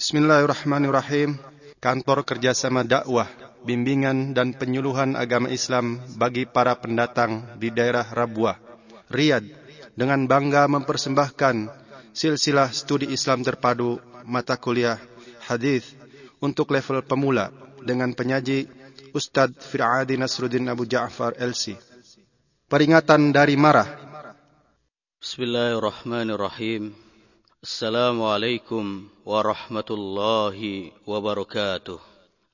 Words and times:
Bismillahirrahmanirrahim. 0.00 1.36
Kantor 1.76 2.24
Kerjasama 2.24 2.88
Dakwah, 2.88 3.28
Bimbingan 3.68 4.32
dan 4.32 4.56
Penyuluhan 4.56 5.12
Agama 5.12 5.52
Islam 5.52 6.00
bagi 6.16 6.48
para 6.48 6.72
pendatang 6.72 7.44
di 7.60 7.68
daerah 7.68 8.08
Rabuah, 8.08 8.56
Riyadh, 9.12 9.44
dengan 9.92 10.24
bangga 10.24 10.64
mempersembahkan 10.72 11.68
silsilah 12.16 12.72
studi 12.72 13.12
Islam 13.12 13.44
terpadu 13.44 14.00
mata 14.24 14.56
kuliah 14.56 14.96
hadis 15.44 15.92
untuk 16.40 16.72
level 16.72 17.04
pemula 17.04 17.52
dengan 17.84 18.16
penyaji 18.16 18.72
Ustadz 19.12 19.68
Fir'adi 19.68 20.16
Nasruddin 20.16 20.64
Abu 20.72 20.88
Ja'far 20.88 21.36
LC. 21.36 21.76
Peringatan 22.72 23.36
dari 23.36 23.52
marah. 23.52 24.00
Bismillahirrahmanirrahim. 25.20 27.09
Assalamualaikum 27.60 29.04
warahmatullahi 29.28 30.96
wabarakatuh. 31.04 32.00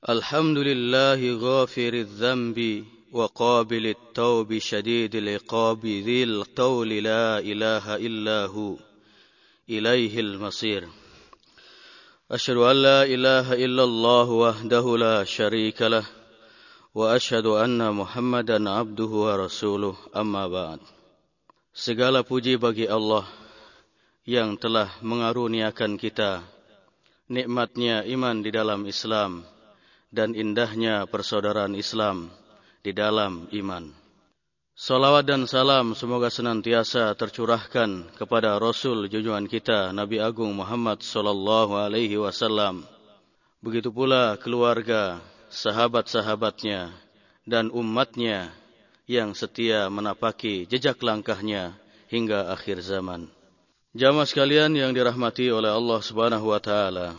الحمد 0.03 0.57
لله 0.57 1.19
غافر 1.39 1.93
الذنب 1.93 2.83
وقابل 3.15 3.85
التوب 3.87 4.57
شديد 4.59 5.15
العقاب 5.15 5.85
ذي 5.85 6.23
القول 6.23 6.89
لا 6.89 7.39
إله 7.39 7.95
إلا 7.95 8.45
هو. 8.51 8.75
إليه 9.69 10.19
المصير. 10.19 10.87
أشهد 12.31 12.57
أن 12.57 12.75
لا 12.75 13.03
إله 13.03 13.53
إلا 13.53 13.83
الله 13.83 14.27
وحده 14.29 14.97
لا 14.97 15.23
شريك 15.23 15.81
له 15.81 16.03
وأشهد 16.95 17.45
أن 17.45 17.79
محمدا 17.95 18.69
عبده 18.69 19.11
ورسوله. 19.23 19.95
أما 20.15 20.47
بعد. 20.47 20.79
Segala 21.71 22.27
puji 22.27 22.59
bagi 22.59 22.91
Allah 22.91 23.46
yang 24.27 24.59
telah 24.59 24.91
mengaruniakan 24.99 25.95
kita 25.95 26.43
nikmatnya 27.31 28.03
iman 28.11 28.43
di 28.43 28.51
dalam 28.51 28.83
Islam 28.83 29.47
dan 30.11 30.35
indahnya 30.35 31.07
persaudaraan 31.07 31.71
Islam 31.79 32.27
di 32.83 32.91
dalam 32.91 33.47
iman. 33.55 33.87
Salawat 34.77 35.25
dan 35.25 35.47
salam 35.49 35.95
semoga 35.95 36.27
senantiasa 36.27 37.15
tercurahkan 37.15 38.13
kepada 38.19 38.59
Rasul 38.59 39.07
junjungan 39.07 39.47
kita 39.47 39.95
Nabi 39.95 40.21
Agung 40.21 40.53
Muhammad 40.53 41.01
sallallahu 41.01 41.79
alaihi 41.79 42.19
wasallam. 42.19 42.85
Begitu 43.63 43.89
pula 43.89 44.37
keluarga, 44.37 45.17
sahabat-sahabatnya 45.49 46.93
dan 47.47 47.73
umatnya 47.73 48.53
yang 49.07 49.31
setia 49.33 49.87
menapaki 49.87 50.67
jejak 50.69 50.99
langkahnya 51.01 51.73
hingga 52.11 52.53
akhir 52.53 52.83
zaman. 52.83 53.36
Jamaah 53.97 54.29
sekalian 54.29 54.77
yang 54.77 54.93
dirahmati 54.93 55.49
oleh 55.49 55.73
Allah 55.73 55.97
Subhanahu 56.05 56.53
wa 56.53 56.61
taala. 56.61 57.17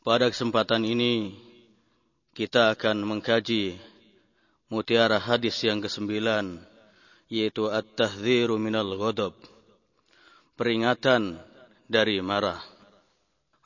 Pada 0.00 0.32
kesempatan 0.32 0.80
ini 0.80 1.36
kita 2.32 2.72
akan 2.72 3.04
mengkaji 3.04 3.76
mutiara 4.72 5.20
hadis 5.20 5.60
yang 5.60 5.84
kesembilan 5.84 6.64
yaitu 7.28 7.68
at-tahdziru 7.68 8.56
minal 8.56 8.96
ghadab 8.96 9.36
peringatan 10.56 11.36
dari 11.92 12.24
marah 12.24 12.64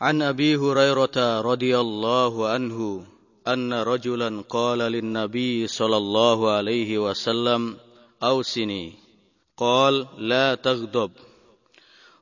An 0.03 0.19
Abi 0.19 0.59
Hurairah 0.59 1.47
radhiyallahu 1.47 2.43
anhu 2.43 3.07
anna 3.47 3.87
rajulan 3.87 4.43
qala 4.43 4.91
lin 4.91 5.15
nabi 5.15 5.71
sallallahu 5.71 6.51
alaihi 6.51 6.99
wasallam 6.99 7.79
awsini 8.19 8.99
qal 9.55 10.11
la 10.19 10.59
taghdab 10.59 11.28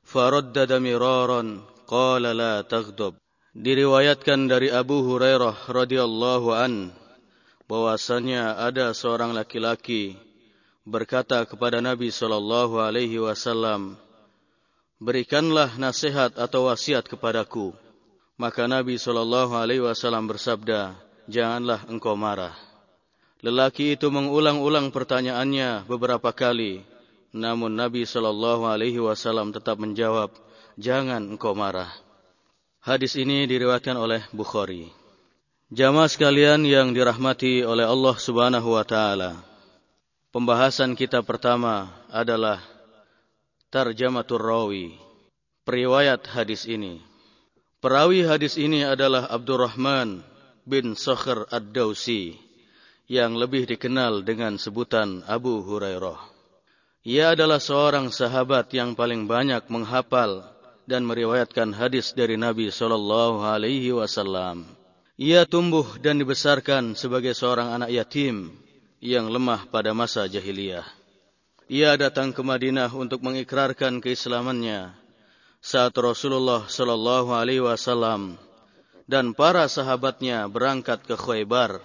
faraddada 0.07 0.79
miraran 0.79 1.67
qala 1.91 2.31
la 2.31 2.63
taghdab 2.63 3.19
Diriwayatkan 3.57 4.53
dari 4.53 4.69
Abu 4.69 5.01
Hurairah 5.01 5.73
radhiyallahu 5.73 6.53
an 6.53 6.93
bahwasanya 7.65 8.61
ada 8.61 8.93
seorang 8.93 9.33
laki-laki 9.33 10.13
berkata 10.85 11.41
kepada 11.49 11.81
Nabi 11.81 12.13
sallallahu 12.13 12.77
alaihi 12.77 13.17
wasallam, 13.17 13.97
"Berikanlah 15.01 15.75
nasihat 15.81 16.37
atau 16.37 16.69
wasiat 16.69 17.09
kepadaku." 17.09 17.73
Maka 18.37 18.69
Nabi 18.69 19.01
sallallahu 19.01 19.57
alaihi 19.57 19.81
wasallam 19.81 20.29
bersabda, 20.29 20.93
"Janganlah 21.25 21.89
engkau 21.89 22.13
marah." 22.13 22.53
Lelaki 23.41 23.97
itu 23.97 24.13
mengulang-ulang 24.13 24.93
pertanyaannya 24.93 25.89
beberapa 25.89 26.29
kali, 26.29 26.85
namun 27.37 27.77
Nabi 27.77 28.09
sallallahu 28.09 28.65
alaihi 28.65 28.97
wasallam 28.97 29.53
tetap 29.53 29.77
menjawab, 29.77 30.33
"Jangan 30.81 31.37
engkau 31.37 31.53
marah." 31.53 31.93
Hadis 32.81 33.19
ini 33.19 33.45
diriwayatkan 33.45 33.99
oleh 33.99 34.25
Bukhari. 34.33 34.89
Jamaah 35.75 36.07
sekalian 36.07 36.63
yang 36.63 36.95
dirahmati 36.95 37.67
oleh 37.67 37.83
Allah 37.83 38.15
Subhanahu 38.15 38.79
wa 38.79 38.87
taala. 38.87 39.43
Pembahasan 40.31 40.95
kita 40.95 41.27
pertama 41.27 41.91
adalah 42.07 42.63
tarjamatur 43.75 44.39
rawi. 44.39 44.95
Periwayat 45.67 46.31
hadis 46.31 46.71
ini. 46.71 47.03
Perawi 47.83 48.23
hadis 48.23 48.55
ini 48.55 48.87
adalah 48.87 49.27
Abdurrahman 49.27 50.23
bin 50.63 50.95
Sakhr 50.95 51.51
Ad-Dausi 51.51 52.39
yang 53.11 53.35
lebih 53.35 53.67
dikenal 53.67 54.23
dengan 54.23 54.59
sebutan 54.59 55.27
Abu 55.27 55.63
Hurairah. 55.67 56.36
Ia 57.07 57.39
adalah 57.39 57.63
seorang 57.63 58.11
sahabat 58.11 58.67
yang 58.75 58.99
paling 58.99 59.31
banyak 59.31 59.63
menghafal 59.71 60.43
dan 60.91 61.07
meriwayatkan 61.07 61.71
hadis 61.71 62.11
dari 62.11 62.35
Nabi 62.35 62.67
sallallahu 62.67 63.47
alaihi 63.47 63.95
wasallam. 63.95 64.67
Ia 65.15 65.47
tumbuh 65.47 65.87
dan 66.03 66.19
dibesarkan 66.19 66.99
sebagai 66.99 67.31
seorang 67.31 67.79
anak 67.79 67.95
yatim 67.95 68.51
yang 68.99 69.31
lemah 69.31 69.71
pada 69.71 69.95
masa 69.95 70.27
jahiliyah. 70.27 70.83
Ia 71.71 71.95
datang 71.95 72.35
ke 72.35 72.43
Madinah 72.43 72.91
untuk 72.91 73.23
mengikrarkan 73.23 74.03
keislamannya 74.03 74.91
saat 75.63 75.95
Rasulullah 75.95 76.67
sallallahu 76.67 77.31
alaihi 77.31 77.63
wasallam 77.63 78.35
dan 79.07 79.31
para 79.31 79.71
sahabatnya 79.71 80.43
berangkat 80.51 81.07
ke 81.07 81.15
Khaybar 81.15 81.79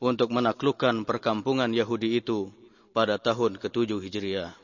untuk 0.00 0.32
menaklukkan 0.32 1.04
perkampungan 1.04 1.68
Yahudi 1.76 2.24
itu 2.24 2.48
pada 2.96 3.20
tahun 3.20 3.60
ke-7 3.60 4.00
Hijriah. 4.00 4.61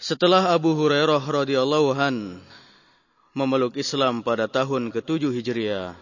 Setelah 0.00 0.56
Abu 0.56 0.72
Hurairah 0.72 1.20
radhiyallahu 1.20 1.92
an 1.92 2.40
memeluk 3.36 3.76
Islam 3.76 4.24
pada 4.24 4.48
tahun 4.48 4.88
ke-7 4.88 5.28
Hijriah, 5.28 5.92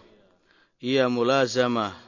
ia 0.79 1.11
mulazamah 1.11 1.99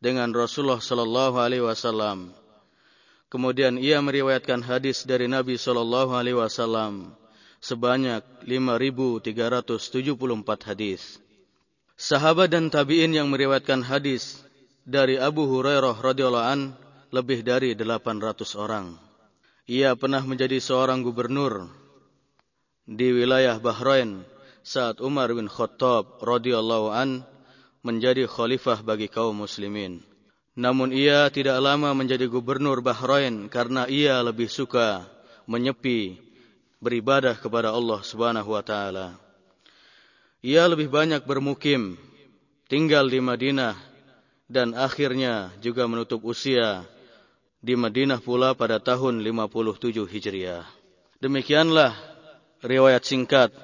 dengan 0.00 0.32
Rasulullah 0.32 0.80
sallallahu 0.80 1.36
alaihi 1.36 1.68
wasallam. 1.68 2.32
Kemudian 3.28 3.76
ia 3.76 4.00
meriwayatkan 4.00 4.64
hadis 4.64 5.04
dari 5.04 5.28
Nabi 5.28 5.60
sallallahu 5.60 6.16
alaihi 6.16 6.40
wasallam 6.40 7.12
sebanyak 7.60 8.24
5374 8.48 10.08
hadis. 10.64 11.20
Sahabat 11.92 12.56
dan 12.56 12.72
tabi'in 12.72 13.12
yang 13.12 13.28
meriwayatkan 13.28 13.84
hadis 13.84 14.40
dari 14.88 15.20
Abu 15.20 15.44
Hurairah 15.44 15.92
radhiyallahu 15.92 16.48
an 16.56 16.72
lebih 17.12 17.44
dari 17.44 17.76
800 17.76 18.56
orang. 18.56 19.11
Ia 19.72 19.96
pernah 19.96 20.20
menjadi 20.20 20.60
seorang 20.60 21.00
gubernur 21.00 21.64
di 22.84 23.08
wilayah 23.08 23.56
Bahrain 23.56 24.20
saat 24.60 25.00
Umar 25.00 25.32
bin 25.32 25.48
Khattab 25.48 26.20
radhiyallahu 26.20 26.92
an 26.92 27.24
menjadi 27.80 28.28
khalifah 28.28 28.84
bagi 28.84 29.08
kaum 29.08 29.32
muslimin. 29.32 30.04
Namun 30.60 30.92
ia 30.92 31.24
tidak 31.32 31.56
lama 31.64 31.96
menjadi 31.96 32.28
gubernur 32.28 32.84
Bahrain 32.84 33.48
karena 33.48 33.88
ia 33.88 34.20
lebih 34.20 34.52
suka 34.52 35.08
menyepi 35.48 36.20
beribadah 36.76 37.32
kepada 37.40 37.72
Allah 37.72 38.04
Subhanahu 38.04 38.52
wa 38.52 38.60
taala. 38.60 39.16
Ia 40.44 40.68
lebih 40.68 40.92
banyak 40.92 41.24
bermukim, 41.24 41.96
tinggal 42.68 43.08
di 43.08 43.24
Madinah 43.24 43.80
dan 44.52 44.76
akhirnya 44.76 45.48
juga 45.64 45.88
menutup 45.88 46.20
usia 46.28 46.84
di 47.62 47.78
Madinah 47.78 48.18
pula 48.18 48.58
pada 48.58 48.82
tahun 48.82 49.22
57 49.22 50.02
Hijriah. 50.10 50.66
Demikianlah 51.22 51.94
riwayat 52.66 53.06
singkat 53.06 53.54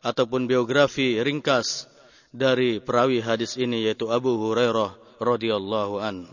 ataupun 0.00 0.46
biografi 0.46 1.18
ringkas 1.18 1.90
dari 2.30 2.78
perawi 2.78 3.18
hadis 3.18 3.58
ini 3.58 3.90
yaitu 3.90 4.06
Abu 4.06 4.38
Hurairah 4.38 4.94
radhiyallahu 5.18 5.98
an. 5.98 6.30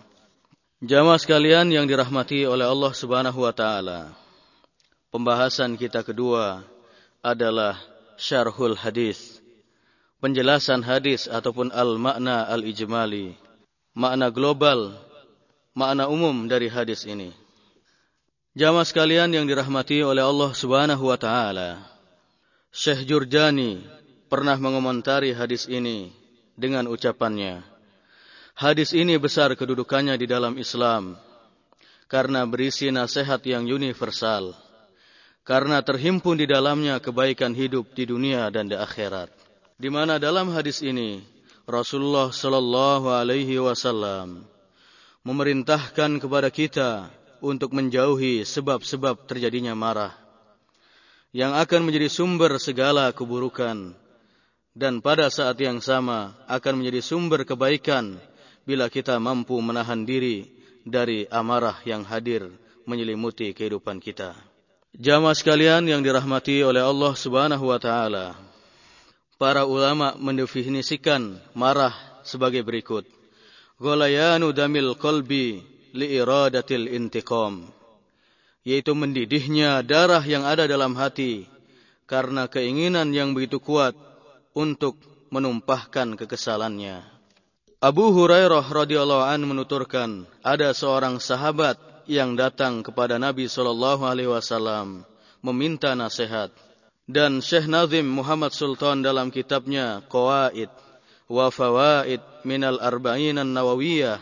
Jamaah 0.77 1.17
sekalian 1.17 1.73
yang 1.73 1.89
dirahmati 1.89 2.45
oleh 2.45 2.69
Allah 2.69 2.93
Subhanahu 2.93 3.41
wa 3.41 3.49
taala. 3.49 4.13
Pembahasan 5.09 5.73
kita 5.73 6.05
kedua 6.05 6.61
adalah 7.25 7.81
syarhul 8.21 8.77
hadis. 8.77 9.41
Penjelasan 10.21 10.85
hadis 10.85 11.25
ataupun 11.25 11.73
al-makna 11.73 12.45
al-ijmali. 12.45 13.33
Makna 13.97 14.29
global, 14.29 14.93
makna 15.77 16.09
umum 16.09 16.49
dari 16.49 16.65
hadis 16.65 17.05
ini. 17.05 17.29
Jamaah 18.57 18.81
sekalian 18.81 19.29
yang 19.29 19.45
dirahmati 19.45 20.01
oleh 20.01 20.25
Allah 20.25 20.49
Subhanahu 20.57 21.13
wa 21.13 21.17
taala. 21.21 21.77
Syekh 22.73 23.05
Jurjani 23.05 23.85
pernah 24.25 24.57
mengomentari 24.57 25.37
hadis 25.37 25.69
ini 25.69 26.09
dengan 26.57 26.89
ucapannya. 26.89 27.61
Hadis 28.57 28.97
ini 28.97 29.21
besar 29.21 29.53
kedudukannya 29.53 30.17
di 30.17 30.25
dalam 30.25 30.57
Islam 30.57 31.13
karena 32.09 32.41
berisi 32.49 32.89
nasihat 32.89 33.45
yang 33.45 33.69
universal. 33.69 34.57
Karena 35.45 35.79
terhimpun 35.85 36.41
di 36.41 36.49
dalamnya 36.49 36.97
kebaikan 36.97 37.53
hidup 37.53 37.93
di 37.93 38.09
dunia 38.09 38.49
dan 38.49 38.67
di 38.67 38.75
akhirat. 38.75 39.29
Di 39.77 39.87
mana 39.93 40.17
dalam 40.17 40.49
hadis 40.49 40.81
ini 40.81 41.21
Rasulullah 41.69 42.33
sallallahu 42.33 43.07
alaihi 43.13 43.61
wasallam 43.61 44.56
memerintahkan 45.27 46.23
kepada 46.23 46.47
kita 46.47 47.11
untuk 47.43 47.75
menjauhi 47.75 48.47
sebab-sebab 48.47 49.27
terjadinya 49.27 49.75
marah 49.75 50.15
yang 51.35 51.51
akan 51.51 51.83
menjadi 51.83 52.07
sumber 52.07 52.55
segala 52.63 53.11
keburukan 53.11 53.91
dan 54.71 55.03
pada 55.03 55.27
saat 55.27 55.59
yang 55.59 55.83
sama 55.83 56.31
akan 56.47 56.79
menjadi 56.79 57.03
sumber 57.03 57.43
kebaikan 57.43 58.15
bila 58.63 58.87
kita 58.87 59.19
mampu 59.19 59.59
menahan 59.59 60.07
diri 60.07 60.47
dari 60.87 61.27
amarah 61.27 61.83
yang 61.83 62.07
hadir 62.07 62.47
menyelimuti 62.87 63.51
kehidupan 63.51 63.99
kita. 63.99 64.31
Jamaah 64.95 65.35
sekalian 65.35 65.83
yang 65.83 65.99
dirahmati 65.99 66.63
oleh 66.63 66.79
Allah 66.79 67.11
Subhanahu 67.11 67.67
wa 67.67 67.79
taala. 67.81 68.39
Para 69.35 69.67
ulama 69.67 70.15
mendefinisikan 70.17 71.37
marah 71.51 71.93
sebagai 72.23 72.63
berikut. 72.63 73.16
Ghalayanu 73.77 74.57
damil 74.57 74.97
qalbi 74.97 75.61
li 75.93 76.07
iradatil 76.17 76.89
intiqam 76.89 77.69
yaitu 78.67 78.91
mendidihnya 78.97 79.85
darah 79.85 80.25
yang 80.25 80.43
ada 80.43 80.65
dalam 80.65 80.97
hati 80.97 81.45
karena 82.09 82.49
keinginan 82.51 83.13
yang 83.13 83.31
begitu 83.37 83.61
kuat 83.61 83.93
untuk 84.57 84.97
menumpahkan 85.29 86.17
kekesalannya. 86.17 87.05
Abu 87.77 88.09
Hurairah 88.09 88.65
radhiyallahu 88.65 89.23
an 89.23 89.45
menuturkan, 89.45 90.25
ada 90.41 90.73
seorang 90.73 91.21
sahabat 91.21 91.77
yang 92.09 92.33
datang 92.33 92.81
kepada 92.81 93.21
Nabi 93.21 93.45
sallallahu 93.45 94.01
alaihi 94.01 94.33
wasallam 94.33 95.05
meminta 95.45 95.93
nasihat. 95.93 96.49
Dan 97.07 97.39
Syekh 97.39 97.71
Nazim 97.71 98.03
Muhammad 98.03 98.51
Sultan 98.51 98.99
dalam 98.99 99.31
kitabnya 99.31 100.03
Qawaid 100.11 100.67
wa 101.27 101.51
Fawaid 101.51 102.23
minal 102.47 102.79
Arba'in 102.79 103.39
an-Nawawiyah 103.39 104.19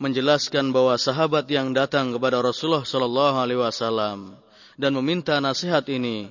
menjelaskan 0.00 0.72
bahwa 0.72 0.96
sahabat 1.00 1.48
yang 1.48 1.72
datang 1.72 2.12
kepada 2.12 2.40
Rasulullah 2.44 2.84
Shallallahu 2.84 3.36
Alaihi 3.38 3.60
Wasallam 3.60 4.36
dan 4.76 4.92
meminta 4.96 5.40
nasihat 5.40 5.84
ini 5.88 6.28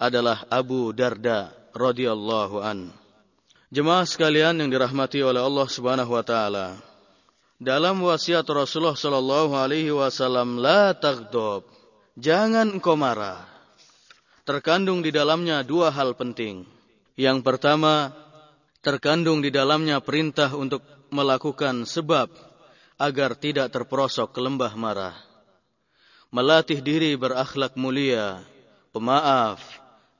adalah 0.00 0.44
Abu 0.50 0.92
Darda 0.92 1.52
radhiyallahu 1.72 2.60
an. 2.60 2.90
Jemaah 3.74 4.06
sekalian 4.06 4.62
yang 4.62 4.70
dirahmati 4.70 5.18
oleh 5.24 5.42
Allah 5.42 5.66
Subhanahu 5.66 6.14
wa 6.14 6.22
taala. 6.22 6.78
Dalam 7.58 8.02
wasiat 8.02 8.46
Rasulullah 8.46 8.94
Shallallahu 8.94 9.54
alaihi 9.54 9.90
wasallam 9.90 10.62
la 10.62 10.94
tagdob. 10.94 11.66
Jangan 12.14 12.70
engkau 12.70 12.94
marah. 12.94 13.46
Terkandung 14.46 15.02
di 15.02 15.10
dalamnya 15.10 15.64
dua 15.66 15.90
hal 15.90 16.14
penting. 16.14 16.66
Yang 17.18 17.42
pertama, 17.46 18.14
terkandung 18.84 19.40
di 19.40 19.48
dalamnya 19.48 20.04
perintah 20.04 20.52
untuk 20.52 20.84
melakukan 21.08 21.88
sebab 21.88 22.28
agar 23.00 23.32
tidak 23.32 23.72
terperosok 23.72 24.36
ke 24.36 24.40
lembah 24.44 24.76
marah. 24.76 25.16
Melatih 26.28 26.84
diri 26.84 27.16
berakhlak 27.16 27.80
mulia, 27.80 28.44
pemaaf, 28.92 29.64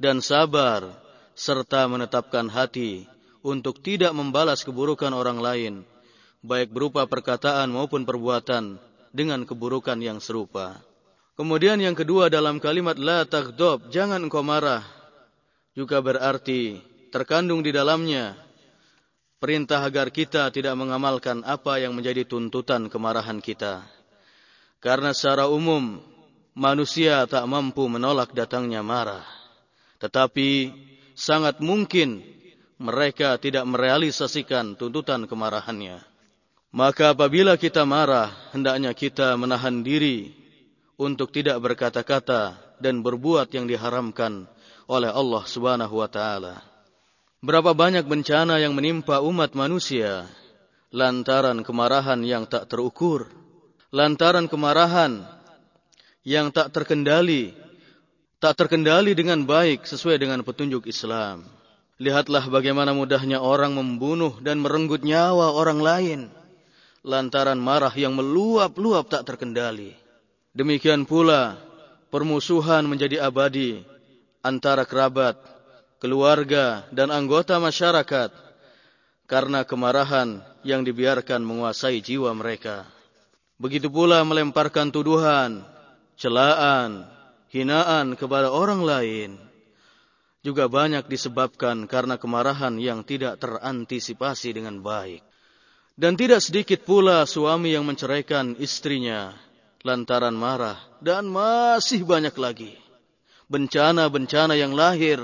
dan 0.00 0.24
sabar, 0.24 0.96
serta 1.36 1.84
menetapkan 1.86 2.48
hati 2.48 3.04
untuk 3.44 3.84
tidak 3.84 4.16
membalas 4.16 4.64
keburukan 4.64 5.12
orang 5.12 5.38
lain, 5.38 5.74
baik 6.40 6.72
berupa 6.72 7.04
perkataan 7.04 7.68
maupun 7.68 8.08
perbuatan, 8.08 8.80
dengan 9.14 9.46
keburukan 9.46 10.00
yang 10.00 10.18
serupa. 10.18 10.80
Kemudian 11.38 11.78
yang 11.78 11.94
kedua 11.94 12.26
dalam 12.26 12.58
kalimat 12.58 12.98
la 12.98 13.22
tagdob, 13.26 13.90
jangan 13.90 14.22
engkau 14.22 14.42
marah, 14.42 14.82
juga 15.74 15.98
berarti 16.02 16.78
terkandung 17.10 17.62
di 17.62 17.70
dalamnya 17.70 18.34
perintah 19.44 19.84
agar 19.84 20.08
kita 20.08 20.48
tidak 20.48 20.72
mengamalkan 20.72 21.44
apa 21.44 21.76
yang 21.76 21.92
menjadi 21.92 22.24
tuntutan 22.24 22.88
kemarahan 22.88 23.44
kita. 23.44 23.84
Karena 24.80 25.12
secara 25.12 25.52
umum 25.52 26.00
manusia 26.56 27.28
tak 27.28 27.44
mampu 27.44 27.84
menolak 27.84 28.32
datangnya 28.32 28.80
marah. 28.80 29.20
Tetapi 30.00 30.72
sangat 31.12 31.60
mungkin 31.60 32.24
mereka 32.80 33.36
tidak 33.36 33.68
merealisasikan 33.68 34.80
tuntutan 34.80 35.28
kemarahannya. 35.28 36.00
Maka 36.72 37.12
apabila 37.12 37.60
kita 37.60 37.84
marah, 37.84 38.32
hendaknya 38.56 38.96
kita 38.96 39.36
menahan 39.36 39.84
diri 39.84 40.32
untuk 40.96 41.36
tidak 41.36 41.60
berkata-kata 41.60 42.56
dan 42.80 43.04
berbuat 43.04 43.52
yang 43.52 43.68
diharamkan 43.68 44.48
oleh 44.88 45.12
Allah 45.12 45.44
Subhanahu 45.44 46.00
wa 46.00 46.08
taala. 46.08 46.73
Berapa 47.44 47.76
banyak 47.76 48.08
bencana 48.08 48.56
yang 48.56 48.72
menimpa 48.72 49.20
umat 49.20 49.52
manusia 49.52 50.24
lantaran 50.88 51.60
kemarahan 51.60 52.24
yang 52.24 52.48
tak 52.48 52.72
terukur, 52.72 53.28
lantaran 53.92 54.48
kemarahan 54.48 55.28
yang 56.24 56.48
tak 56.48 56.72
terkendali, 56.72 57.52
tak 58.40 58.56
terkendali 58.56 59.12
dengan 59.12 59.44
baik 59.44 59.84
sesuai 59.84 60.16
dengan 60.16 60.40
petunjuk 60.40 60.88
Islam. 60.88 61.44
Lihatlah 62.00 62.48
bagaimana 62.48 62.96
mudahnya 62.96 63.44
orang 63.44 63.76
membunuh 63.76 64.40
dan 64.40 64.64
merenggut 64.64 65.04
nyawa 65.04 65.52
orang 65.52 65.84
lain 65.84 66.20
lantaran 67.04 67.60
marah 67.60 67.92
yang 67.92 68.16
meluap-luap 68.16 69.12
tak 69.12 69.28
terkendali. 69.28 69.92
Demikian 70.56 71.04
pula 71.04 71.60
permusuhan 72.08 72.88
menjadi 72.88 73.20
abadi 73.20 73.84
antara 74.40 74.88
kerabat, 74.88 75.36
keluarga, 76.04 76.84
dan 76.92 77.08
anggota 77.08 77.56
masyarakat 77.56 78.28
karena 79.24 79.64
kemarahan 79.64 80.44
yang 80.60 80.84
dibiarkan 80.84 81.40
menguasai 81.40 82.04
jiwa 82.04 82.28
mereka. 82.36 82.84
Begitu 83.56 83.88
pula 83.88 84.20
melemparkan 84.20 84.92
tuduhan, 84.92 85.64
celaan, 86.20 87.08
hinaan 87.48 88.20
kepada 88.20 88.52
orang 88.52 88.84
lain 88.84 89.30
juga 90.44 90.68
banyak 90.68 91.08
disebabkan 91.08 91.88
karena 91.88 92.20
kemarahan 92.20 92.76
yang 92.76 93.00
tidak 93.00 93.40
terantisipasi 93.40 94.52
dengan 94.52 94.84
baik. 94.84 95.24
Dan 95.96 96.20
tidak 96.20 96.44
sedikit 96.44 96.84
pula 96.84 97.24
suami 97.24 97.72
yang 97.72 97.88
menceraikan 97.88 98.60
istrinya 98.60 99.32
lantaran 99.80 100.36
marah 100.36 100.76
dan 101.00 101.24
masih 101.24 102.04
banyak 102.04 102.36
lagi 102.36 102.76
bencana-bencana 103.48 104.58
yang 104.58 104.74
lahir 104.74 105.22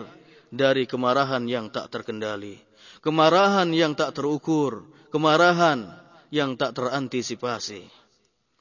dari 0.51 0.85
kemarahan 0.85 1.47
yang 1.47 1.71
tak 1.71 1.89
terkendali, 1.95 2.59
kemarahan 3.01 3.71
yang 3.71 3.95
tak 3.95 4.19
terukur, 4.19 4.87
kemarahan 5.15 5.95
yang 6.31 6.59
tak 6.59 6.79
terantisipasi. 6.79 7.87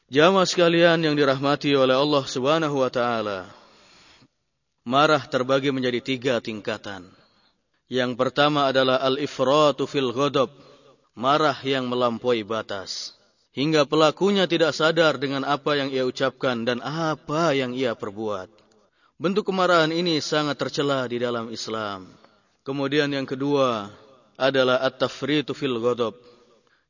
Jamaah 0.10 0.50
sekalian 0.50 1.06
yang 1.06 1.14
dirahmati 1.14 1.70
oleh 1.78 1.94
Allah 1.94 2.26
Subhanahu 2.26 2.82
wa 2.82 2.90
taala. 2.90 3.46
Marah 4.82 5.22
terbagi 5.22 5.70
menjadi 5.70 6.02
tiga 6.02 6.36
tingkatan. 6.42 7.06
Yang 7.90 8.18
pertama 8.18 8.70
adalah 8.70 9.02
al-ifratu 9.06 9.86
fil 9.86 10.10
ghadab, 10.10 10.50
marah 11.14 11.58
yang 11.62 11.86
melampaui 11.86 12.42
batas. 12.42 13.14
Hingga 13.54 13.86
pelakunya 13.86 14.46
tidak 14.46 14.78
sadar 14.78 15.18
dengan 15.18 15.46
apa 15.46 15.78
yang 15.78 15.90
ia 15.94 16.06
ucapkan 16.06 16.66
dan 16.66 16.82
apa 16.86 17.54
yang 17.54 17.74
ia 17.74 17.98
perbuat. 17.98 18.50
Bentuk 19.20 19.52
kemarahan 19.52 19.92
ini 19.92 20.24
sangat 20.24 20.56
tercela 20.56 21.04
di 21.04 21.20
dalam 21.20 21.52
Islam. 21.52 22.08
Kemudian 22.64 23.12
yang 23.12 23.28
kedua 23.28 23.92
adalah 24.40 24.80
at-tafritu 24.80 25.52
fil 25.52 25.76
ghadab, 25.76 26.16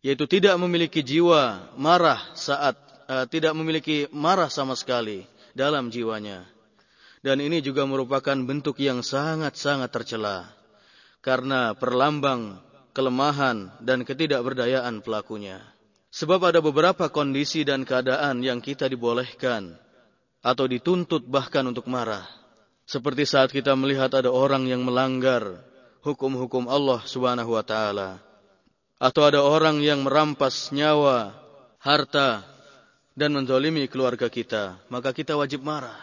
yaitu 0.06 0.30
tidak 0.30 0.54
memiliki 0.62 1.02
jiwa 1.02 1.74
marah 1.74 2.22
saat 2.38 2.78
uh, 3.10 3.26
tidak 3.26 3.58
memiliki 3.58 4.06
marah 4.14 4.46
sama 4.46 4.78
sekali 4.78 5.26
dalam 5.58 5.90
jiwanya. 5.90 6.46
Dan 7.26 7.42
ini 7.42 7.66
juga 7.66 7.90
merupakan 7.90 8.38
bentuk 8.46 8.78
yang 8.78 9.02
sangat-sangat 9.02 9.90
tercela 9.90 10.46
karena 11.26 11.74
perlambang 11.74 12.62
kelemahan 12.94 13.74
dan 13.82 14.06
ketidakberdayaan 14.06 15.02
pelakunya. 15.02 15.66
Sebab 16.14 16.46
ada 16.46 16.62
beberapa 16.62 17.10
kondisi 17.10 17.66
dan 17.66 17.90
keadaan 17.90 18.46
yang 18.46 18.62
kita 18.62 18.86
dibolehkan 18.86 19.89
atau 20.40 20.66
dituntut 20.68 21.28
bahkan 21.28 21.66
untuk 21.68 21.88
marah. 21.88 22.26
Seperti 22.90 23.28
saat 23.30 23.54
kita 23.54 23.78
melihat 23.78 24.10
ada 24.12 24.34
orang 24.34 24.66
yang 24.66 24.82
melanggar 24.82 25.62
hukum-hukum 26.02 26.66
Allah 26.66 27.04
Subhanahu 27.06 27.54
wa 27.54 27.64
taala 27.64 28.18
atau 29.00 29.22
ada 29.24 29.40
orang 29.40 29.80
yang 29.80 30.04
merampas 30.04 30.76
nyawa, 30.76 31.32
harta 31.80 32.44
dan 33.16 33.32
menzalimi 33.32 33.88
keluarga 33.88 34.28
kita, 34.28 34.80
maka 34.92 35.16
kita 35.16 35.40
wajib 35.40 35.64
marah. 35.64 35.96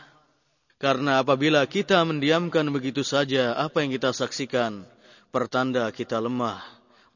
Karena 0.76 1.24
apabila 1.24 1.64
kita 1.64 2.04
mendiamkan 2.04 2.68
begitu 2.68 3.00
saja 3.00 3.56
apa 3.56 3.80
yang 3.80 3.92
kita 3.92 4.12
saksikan, 4.12 4.84
pertanda 5.32 5.88
kita 5.88 6.20
lemah, 6.20 6.60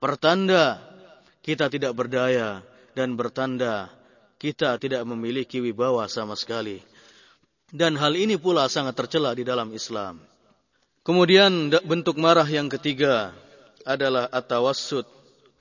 pertanda 0.00 0.80
kita 1.44 1.68
tidak 1.68 1.92
berdaya 1.92 2.64
dan 2.96 3.16
bertanda 3.16 3.92
kita 4.40 4.80
tidak 4.80 5.04
memiliki 5.04 5.60
wibawa 5.60 6.08
sama 6.08 6.32
sekali. 6.36 6.80
Dan 7.70 7.94
hal 7.94 8.18
ini 8.18 8.34
pula 8.34 8.66
sangat 8.66 8.98
tercela 8.98 9.30
di 9.30 9.46
dalam 9.46 9.70
Islam. 9.70 10.18
Kemudian 11.06 11.70
bentuk 11.86 12.18
marah 12.18 12.46
yang 12.46 12.66
ketiga 12.66 13.30
adalah 13.86 14.26
atawassut 14.28 15.06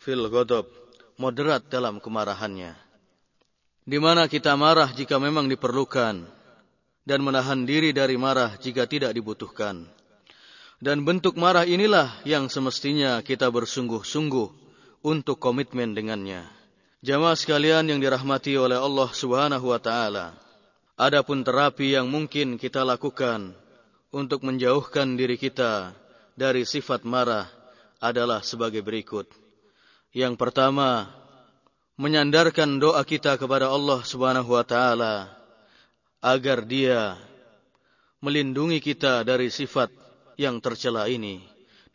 fil 0.02 0.28
ghadab, 0.28 0.66
moderat 1.22 1.70
dalam 1.70 2.02
kemarahannya. 2.02 2.74
Di 3.86 3.98
mana 4.02 4.26
kita 4.26 4.58
marah 4.58 4.90
jika 4.94 5.22
memang 5.22 5.50
diperlukan 5.50 6.26
dan 7.06 7.20
menahan 7.26 7.66
diri 7.66 7.94
dari 7.94 8.18
marah 8.18 8.58
jika 8.58 8.86
tidak 8.90 9.14
dibutuhkan. 9.14 9.86
Dan 10.80 11.04
bentuk 11.04 11.36
marah 11.36 11.68
inilah 11.68 12.22
yang 12.24 12.48
semestinya 12.48 13.20
kita 13.20 13.52
bersungguh-sungguh 13.52 14.48
untuk 15.04 15.38
komitmen 15.40 15.92
dengannya. 15.92 16.48
Jamaah 17.00 17.36
sekalian 17.36 17.88
yang 17.88 18.00
dirahmati 18.00 18.56
oleh 18.60 18.76
Allah 18.80 19.10
Subhanahu 19.12 19.72
wa 19.72 19.80
taala. 19.80 20.49
Adapun 21.00 21.48
terapi 21.48 21.96
yang 21.96 22.12
mungkin 22.12 22.60
kita 22.60 22.84
lakukan 22.84 23.56
untuk 24.12 24.44
menjauhkan 24.44 25.16
diri 25.16 25.40
kita 25.40 25.96
dari 26.36 26.68
sifat 26.68 27.08
marah 27.08 27.48
adalah 28.04 28.44
sebagai 28.44 28.84
berikut. 28.84 29.32
Yang 30.12 30.36
pertama, 30.36 31.08
menyandarkan 31.96 32.84
doa 32.84 33.00
kita 33.08 33.40
kepada 33.40 33.72
Allah 33.72 34.04
Subhanahu 34.04 34.52
wa 34.52 34.66
taala 34.68 35.32
agar 36.20 36.68
Dia 36.68 37.16
melindungi 38.20 38.84
kita 38.84 39.24
dari 39.24 39.48
sifat 39.48 39.96
yang 40.36 40.60
tercela 40.60 41.08
ini, 41.08 41.40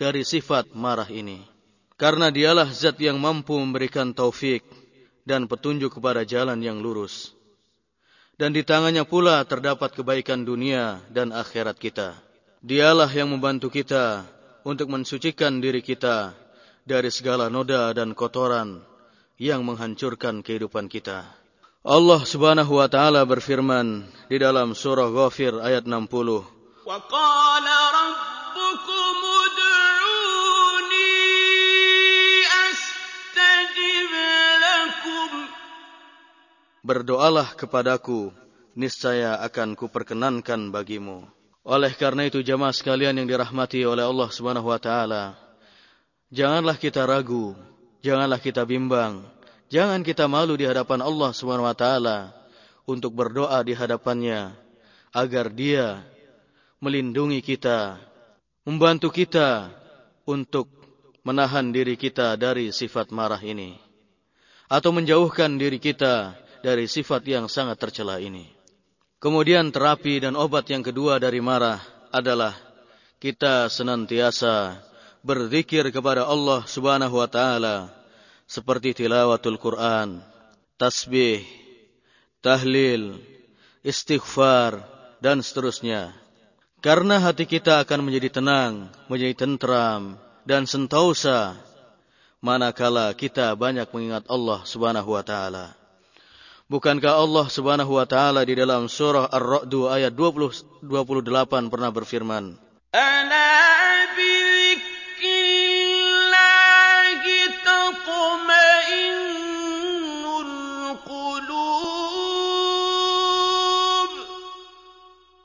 dari 0.00 0.24
sifat 0.24 0.72
marah 0.72 1.12
ini. 1.12 1.44
Karena 2.00 2.32
dialah 2.32 2.72
zat 2.72 2.96
yang 3.04 3.20
mampu 3.20 3.52
memberikan 3.60 4.16
taufik 4.16 4.64
dan 5.28 5.44
petunjuk 5.44 5.92
kepada 5.92 6.24
jalan 6.24 6.56
yang 6.64 6.80
lurus 6.80 7.43
dan 8.34 8.50
di 8.50 8.66
tangannya 8.66 9.06
pula 9.06 9.42
terdapat 9.46 9.94
kebaikan 9.94 10.42
dunia 10.42 10.98
dan 11.10 11.30
akhirat 11.30 11.78
kita. 11.78 12.18
Dialah 12.64 13.10
yang 13.12 13.30
membantu 13.30 13.68
kita 13.70 14.24
untuk 14.64 14.88
mensucikan 14.90 15.60
diri 15.60 15.84
kita 15.84 16.32
dari 16.82 17.12
segala 17.12 17.52
noda 17.52 17.92
dan 17.92 18.16
kotoran 18.16 18.80
yang 19.36 19.62
menghancurkan 19.62 20.40
kehidupan 20.40 20.88
kita. 20.88 21.28
Allah 21.84 22.24
Subhanahu 22.24 22.80
wa 22.80 22.88
taala 22.88 23.20
berfirman 23.28 24.08
di 24.32 24.40
dalam 24.40 24.72
surah 24.72 25.12
Ghafir 25.12 25.60
ayat 25.60 25.84
60. 25.84 26.08
Berdoalah 36.84 37.56
kepadaku, 37.56 38.28
niscaya 38.76 39.40
akan 39.40 39.72
kuperkenankan 39.72 40.68
bagimu. 40.68 41.24
Oleh 41.64 41.96
karena 41.96 42.28
itu 42.28 42.44
jamaah 42.44 42.76
sekalian 42.76 43.16
yang 43.16 43.24
dirahmati 43.24 43.88
oleh 43.88 44.04
Allah 44.04 44.28
Subhanahu 44.28 44.68
wa 44.68 44.76
taala, 44.76 45.32
janganlah 46.28 46.76
kita 46.76 47.08
ragu, 47.08 47.56
janganlah 48.04 48.36
kita 48.36 48.68
bimbang, 48.68 49.24
jangan 49.72 50.04
kita 50.04 50.28
malu 50.28 50.60
di 50.60 50.68
hadapan 50.68 51.00
Allah 51.00 51.32
Subhanahu 51.32 51.64
wa 51.64 51.72
taala 51.72 52.36
untuk 52.84 53.16
berdoa 53.16 53.64
di 53.64 53.72
hadapannya 53.72 54.52
agar 55.16 55.48
Dia 55.56 56.04
melindungi 56.84 57.40
kita, 57.40 57.96
membantu 58.68 59.08
kita 59.08 59.72
untuk 60.28 60.68
menahan 61.24 61.72
diri 61.72 61.96
kita 61.96 62.36
dari 62.36 62.68
sifat 62.68 63.08
marah 63.08 63.40
ini 63.40 63.80
atau 64.68 64.92
menjauhkan 64.92 65.56
diri 65.56 65.80
kita 65.80 66.43
dari 66.64 66.88
sifat 66.88 67.20
yang 67.28 67.44
sangat 67.44 67.76
tercela 67.76 68.16
ini. 68.16 68.48
Kemudian 69.20 69.68
terapi 69.68 70.24
dan 70.24 70.32
obat 70.32 70.64
yang 70.72 70.80
kedua 70.80 71.20
dari 71.20 71.44
marah 71.44 71.84
adalah 72.08 72.56
kita 73.20 73.68
senantiasa 73.68 74.80
berzikir 75.20 75.92
kepada 75.92 76.24
Allah 76.24 76.64
Subhanahu 76.64 77.20
wa 77.20 77.28
taala 77.28 77.92
seperti 78.48 78.96
tilawatul 79.04 79.60
Quran, 79.60 80.24
tasbih, 80.80 81.44
tahlil, 82.40 83.20
istighfar 83.84 84.80
dan 85.20 85.44
seterusnya. 85.44 86.16
Karena 86.84 87.16
hati 87.16 87.48
kita 87.48 87.80
akan 87.84 88.08
menjadi 88.08 88.40
tenang, 88.40 88.92
menjadi 89.08 89.48
tentram 89.48 90.20
dan 90.44 90.68
sentausa 90.68 91.56
manakala 92.44 93.12
kita 93.16 93.56
banyak 93.56 93.88
mengingat 93.88 94.28
Allah 94.28 94.60
Subhanahu 94.68 95.16
wa 95.16 95.24
taala. 95.24 95.83
Bukankah 96.64 97.12
Allah 97.20 97.46
Subhanahu 97.52 98.00
wa 98.00 98.06
taala 98.08 98.40
di 98.42 98.56
dalam 98.56 98.88
surah 98.88 99.28
Ar-Ra'd 99.28 99.74
ayat 99.92 100.12
20 100.16 100.84
28 100.84 101.68
pernah 101.68 101.92
berfirman, 101.92 102.56
"Ana 102.96 103.44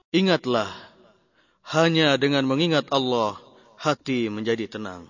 Ingatlah, 0.10 0.74
hanya 1.70 2.18
dengan 2.18 2.42
mengingat 2.50 2.90
Allah, 2.90 3.38
hati 3.78 4.26
menjadi 4.26 4.66
tenang. 4.66 5.06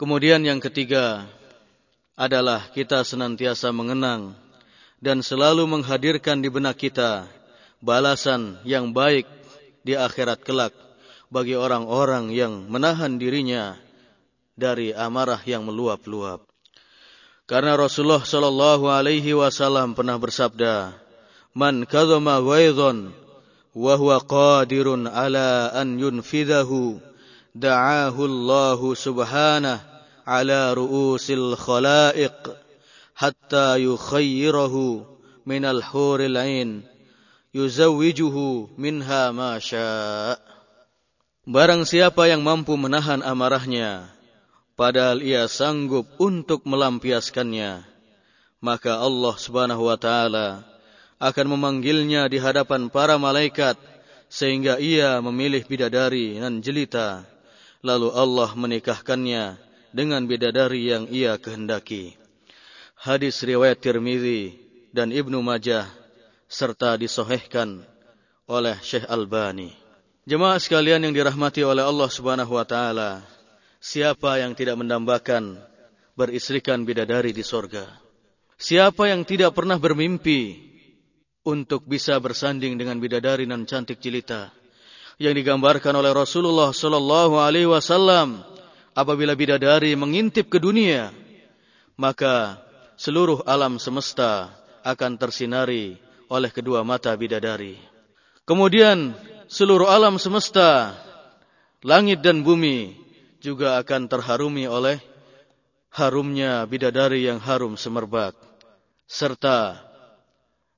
Kemudian 0.00 0.40
yang 0.48 0.64
ketiga 0.64 1.28
adalah 2.16 2.72
kita 2.72 3.04
senantiasa 3.04 3.68
mengenang 3.68 4.32
dan 5.04 5.20
selalu 5.20 5.68
menghadirkan 5.68 6.40
di 6.40 6.48
benak 6.48 6.80
kita 6.80 7.28
balasan 7.84 8.56
yang 8.64 8.96
baik 8.96 9.28
di 9.84 9.92
akhirat 9.92 10.40
kelak 10.40 10.72
bagi 11.28 11.52
orang-orang 11.52 12.32
yang 12.32 12.64
menahan 12.72 13.20
dirinya 13.20 13.76
dari 14.56 14.96
amarah 14.96 15.44
yang 15.44 15.68
meluap-luap. 15.68 16.48
Karena 17.44 17.76
Rasulullah 17.76 18.24
sallallahu 18.24 18.88
alaihi 18.88 19.36
wasallam 19.36 19.92
pernah 19.92 20.16
bersabda, 20.16 20.96
"Man 21.52 21.84
kadzama 21.84 22.40
ghaidhan 22.40 23.12
wa 23.76 23.94
huwa 24.00 24.24
qadirun 24.24 25.04
ala 25.04 25.68
an 25.76 26.00
yunfidhahu, 26.00 26.96
da'ahu 27.52 28.20
Allah 28.24 28.80
subhanahu 28.80 29.84
ala 30.24 30.72
ru'usil 30.72 31.60
khalaiq." 31.60 32.63
Hatta 33.14 33.78
yukhayyirahu 33.78 35.06
minal 35.46 35.78
huril 35.80 36.34
ain 36.34 36.82
yuzawwijuhu 37.54 38.74
minha 38.74 39.30
ma 39.30 39.56
syaa. 39.62 40.36
Barang 41.46 41.86
siapa 41.86 42.26
yang 42.26 42.42
mampu 42.42 42.74
menahan 42.74 43.22
amarahnya 43.22 44.10
padahal 44.74 45.22
ia 45.22 45.46
sanggup 45.46 46.10
untuk 46.18 46.66
melampiaskannya 46.66 47.86
maka 48.58 48.98
Allah 48.98 49.34
Subhanahu 49.38 49.86
wa 49.86 49.94
taala 50.00 50.66
akan 51.22 51.46
memanggilnya 51.54 52.26
di 52.26 52.42
hadapan 52.42 52.90
para 52.90 53.14
malaikat 53.20 53.78
sehingga 54.26 54.82
ia 54.82 55.22
memilih 55.22 55.62
bidadari 55.68 56.42
dan 56.42 56.58
jelita. 56.58 57.22
Lalu 57.84 58.08
Allah 58.16 58.50
menikahkannya 58.56 59.60
dengan 59.92 60.24
bidadari 60.24 60.88
yang 60.88 61.04
ia 61.12 61.36
kehendaki 61.36 62.23
hadis 63.04 63.44
riwayat 63.44 63.84
Tirmizi 63.84 64.56
dan 64.88 65.12
Ibnu 65.12 65.44
Majah 65.44 65.84
serta 66.48 66.96
disohhehkan 66.96 67.84
oleh 68.48 68.80
Syekh 68.80 69.04
Albani. 69.12 69.76
Jemaah 70.24 70.56
sekalian 70.56 71.04
yang 71.04 71.12
dirahmati 71.12 71.60
oleh 71.60 71.84
Allah 71.84 72.08
Subhanahu 72.08 72.56
wa 72.56 72.64
taala, 72.64 73.20
siapa 73.76 74.40
yang 74.40 74.56
tidak 74.56 74.80
mendambakan 74.80 75.60
beristrikan 76.16 76.88
bidadari 76.88 77.36
di 77.36 77.44
sorga? 77.44 77.84
Siapa 78.56 79.12
yang 79.12 79.28
tidak 79.28 79.52
pernah 79.52 79.76
bermimpi 79.76 80.72
untuk 81.44 81.84
bisa 81.84 82.16
bersanding 82.16 82.80
dengan 82.80 82.96
bidadari 82.96 83.44
nan 83.44 83.68
cantik 83.68 84.00
jelita 84.00 84.48
yang 85.20 85.36
digambarkan 85.36 85.92
oleh 85.92 86.16
Rasulullah 86.16 86.72
sallallahu 86.72 87.36
alaihi 87.36 87.68
wasallam 87.68 88.40
apabila 88.96 89.36
bidadari 89.36 89.92
mengintip 89.92 90.48
ke 90.48 90.56
dunia 90.56 91.12
maka 92.00 92.64
seluruh 92.94 93.42
alam 93.46 93.78
semesta 93.82 94.54
akan 94.86 95.18
tersinari 95.18 95.98
oleh 96.30 96.50
kedua 96.50 96.86
mata 96.86 97.14
bidadari. 97.14 97.78
Kemudian 98.44 99.16
seluruh 99.48 99.88
alam 99.88 100.20
semesta, 100.20 100.92
langit 101.80 102.20
dan 102.20 102.44
bumi 102.44 102.92
juga 103.40 103.80
akan 103.80 104.08
terharumi 104.08 104.68
oleh 104.68 105.00
harumnya 105.94 106.66
bidadari 106.68 107.24
yang 107.24 107.40
harum 107.40 107.78
semerbak. 107.78 108.36
Serta 109.04 109.78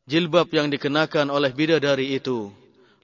jilbab 0.07 0.51
yang 0.51 0.71
dikenakan 0.71 1.31
oleh 1.31 1.51
bidadari 1.55 2.15
itu 2.15 2.51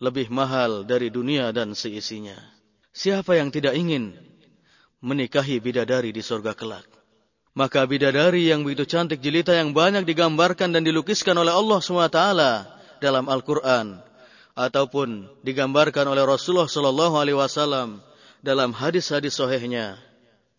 lebih 0.03 0.31
mahal 0.35 0.83
dari 0.83 1.11
dunia 1.11 1.55
dan 1.55 1.79
seisinya. 1.79 2.39
Siapa 2.93 3.39
yang 3.39 3.49
tidak 3.55 3.79
ingin 3.79 4.13
menikahi 5.03 5.59
bidadari 5.59 6.11
di 6.15 6.23
surga 6.23 6.53
kelak. 6.55 7.02
Maka 7.53 7.85
bidadari 7.85 8.49
yang 8.49 8.65
begitu 8.65 8.89
cantik 8.89 9.21
jelita 9.21 9.53
yang 9.53 9.77
banyak 9.77 10.09
digambarkan 10.09 10.73
dan 10.73 10.83
dilukiskan 10.89 11.37
oleh 11.37 11.53
Allah 11.53 11.79
SWT 11.85 12.21
dalam 13.05 13.29
Al-Quran 13.29 14.01
ataupun 14.57 15.29
digambarkan 15.45 16.09
oleh 16.09 16.25
Rasulullah 16.25 16.69
Sallallahu 16.69 17.21
Alaihi 17.21 17.37
Wasallam 17.37 18.01
dalam 18.41 18.73
hadis-hadis 18.73 19.37
sohehnya, 19.37 20.01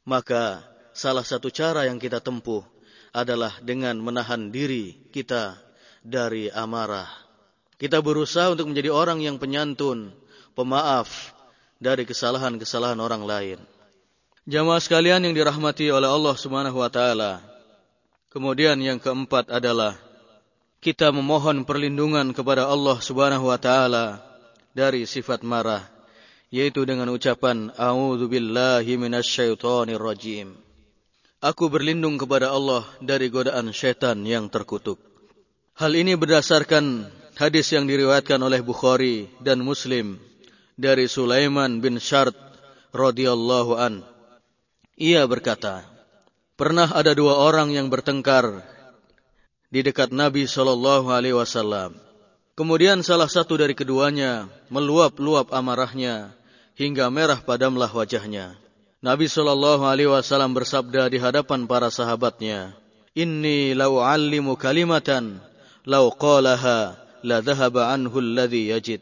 maka 0.05 0.61
salah 0.93 1.25
satu 1.25 1.49
cara 1.49 1.89
yang 1.89 1.97
kita 1.97 2.21
tempuh 2.21 2.61
adalah 3.09 3.57
dengan 3.65 3.97
menahan 3.97 4.53
diri 4.53 4.93
kita 5.09 5.57
dari 6.05 6.53
amarah. 6.53 7.09
Kita 7.81 8.05
berusaha 8.05 8.53
untuk 8.53 8.69
menjadi 8.69 8.93
orang 8.93 9.17
yang 9.17 9.41
penyantun, 9.41 10.13
pemaaf 10.53 11.33
dari 11.81 12.05
kesalahan-kesalahan 12.05 13.01
orang 13.01 13.25
lain. 13.25 13.59
Jamaah 14.43 14.83
sekalian 14.83 15.23
yang 15.23 15.31
dirahmati 15.31 15.87
oleh 15.87 16.11
Allah 16.11 16.35
Subhanahu 16.35 16.83
wa 16.83 16.91
taala. 16.91 17.39
Kemudian 18.27 18.75
yang 18.83 18.99
keempat 18.99 19.47
adalah 19.47 19.95
kita 20.83 21.15
memohon 21.15 21.63
perlindungan 21.63 22.35
kepada 22.35 22.67
Allah 22.67 22.99
Subhanahu 22.99 23.47
wa 23.47 23.55
taala 23.55 24.19
dari 24.75 25.07
sifat 25.07 25.47
marah 25.47 25.87
yaitu 26.51 26.83
dengan 26.83 27.07
ucapan 27.15 27.71
a'udzubillahi 27.79 28.99
minasyaitonir 28.99 30.03
rajim. 30.03 30.59
Aku 31.39 31.71
berlindung 31.71 32.19
kepada 32.19 32.51
Allah 32.51 32.83
dari 32.99 33.31
godaan 33.31 33.71
syaitan 33.71 34.19
yang 34.27 34.51
terkutuk. 34.51 34.99
Hal 35.79 35.95
ini 35.95 36.19
berdasarkan 36.19 37.07
hadis 37.39 37.71
yang 37.71 37.87
diriwayatkan 37.87 38.43
oleh 38.43 38.59
Bukhari 38.59 39.31
dan 39.39 39.63
Muslim 39.63 40.19
dari 40.75 41.07
Sulaiman 41.07 41.79
bin 41.79 41.95
Syart 41.95 42.35
radhiyallahu 42.91 43.79
an. 43.79 44.12
Ia 44.93 45.25
berkata, 45.25 45.81
pernah 46.53 46.85
ada 46.85 47.17
dua 47.17 47.41
orang 47.41 47.73
yang 47.73 47.89
bertengkar 47.89 48.61
di 49.73 49.81
dekat 49.81 50.13
Nabi 50.13 50.45
Shallallahu 50.45 51.09
Alaihi 51.09 51.33
Wasallam. 51.33 51.97
Kemudian 52.53 53.01
salah 53.01 53.25
satu 53.25 53.57
dari 53.57 53.73
keduanya 53.73 54.45
meluap-luap 54.69 55.49
amarahnya 55.49 56.37
hingga 56.77 57.09
merah 57.09 57.41
padamlah 57.41 57.89
wajahnya. 57.89 58.53
Nabi 59.01 59.25
Shallallahu 59.25 59.81
Alaihi 59.81 60.13
Wasallam 60.13 60.53
bersabda 60.53 61.09
di 61.09 61.17
hadapan 61.17 61.65
para 61.65 61.89
sahabatnya, 61.89 62.77
Inni 63.17 63.73
lau 63.73 63.97
alimu 63.97 64.53
kalimatan, 64.53 65.41
lau 65.89 66.13
qalaha 66.13 66.93
la 67.25 67.41
dhahaba 67.41 67.89
anhu 67.89 68.21
alladhi 68.21 68.69
yajid. 68.69 69.01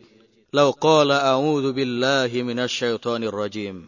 Lau 0.55 0.71
qala 0.71 1.35
a'udhu 1.35 1.75
billahi 1.75 2.43
minasyaitonir 2.47 3.31
rajim. 3.31 3.87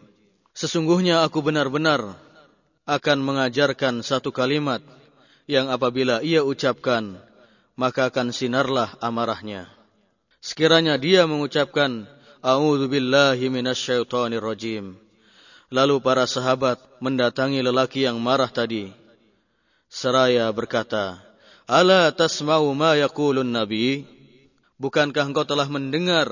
Sesungguhnya 0.54 1.26
aku 1.26 1.42
benar-benar 1.42 2.14
akan 2.86 3.18
mengajarkan 3.26 4.06
satu 4.06 4.30
kalimat 4.30 4.78
yang 5.50 5.66
apabila 5.66 6.22
ia 6.22 6.46
ucapkan, 6.46 7.18
maka 7.74 8.06
akan 8.06 8.30
sinarlah 8.30 8.94
amarahnya. 9.02 9.66
Sekiranya 10.38 10.94
dia 10.94 11.26
mengucapkan, 11.26 12.06
A'udhu 12.44 12.86
billahi 12.86 13.48
minasyaitonir 13.50 14.44
rajim. 14.44 14.94
Lalu 15.72 15.98
para 16.04 16.28
sahabat 16.28 16.78
mendatangi 17.00 17.64
lelaki 17.64 18.04
yang 18.06 18.20
marah 18.20 18.52
tadi. 18.52 18.92
Seraya 19.90 20.46
berkata, 20.54 21.18
Ala 21.64 22.12
tasma'u 22.12 22.70
ma 22.76 22.94
yakulun 22.94 23.48
nabi? 23.48 24.04
Bukankah 24.76 25.24
engkau 25.24 25.48
telah 25.48 25.64
mendengar 25.66 26.28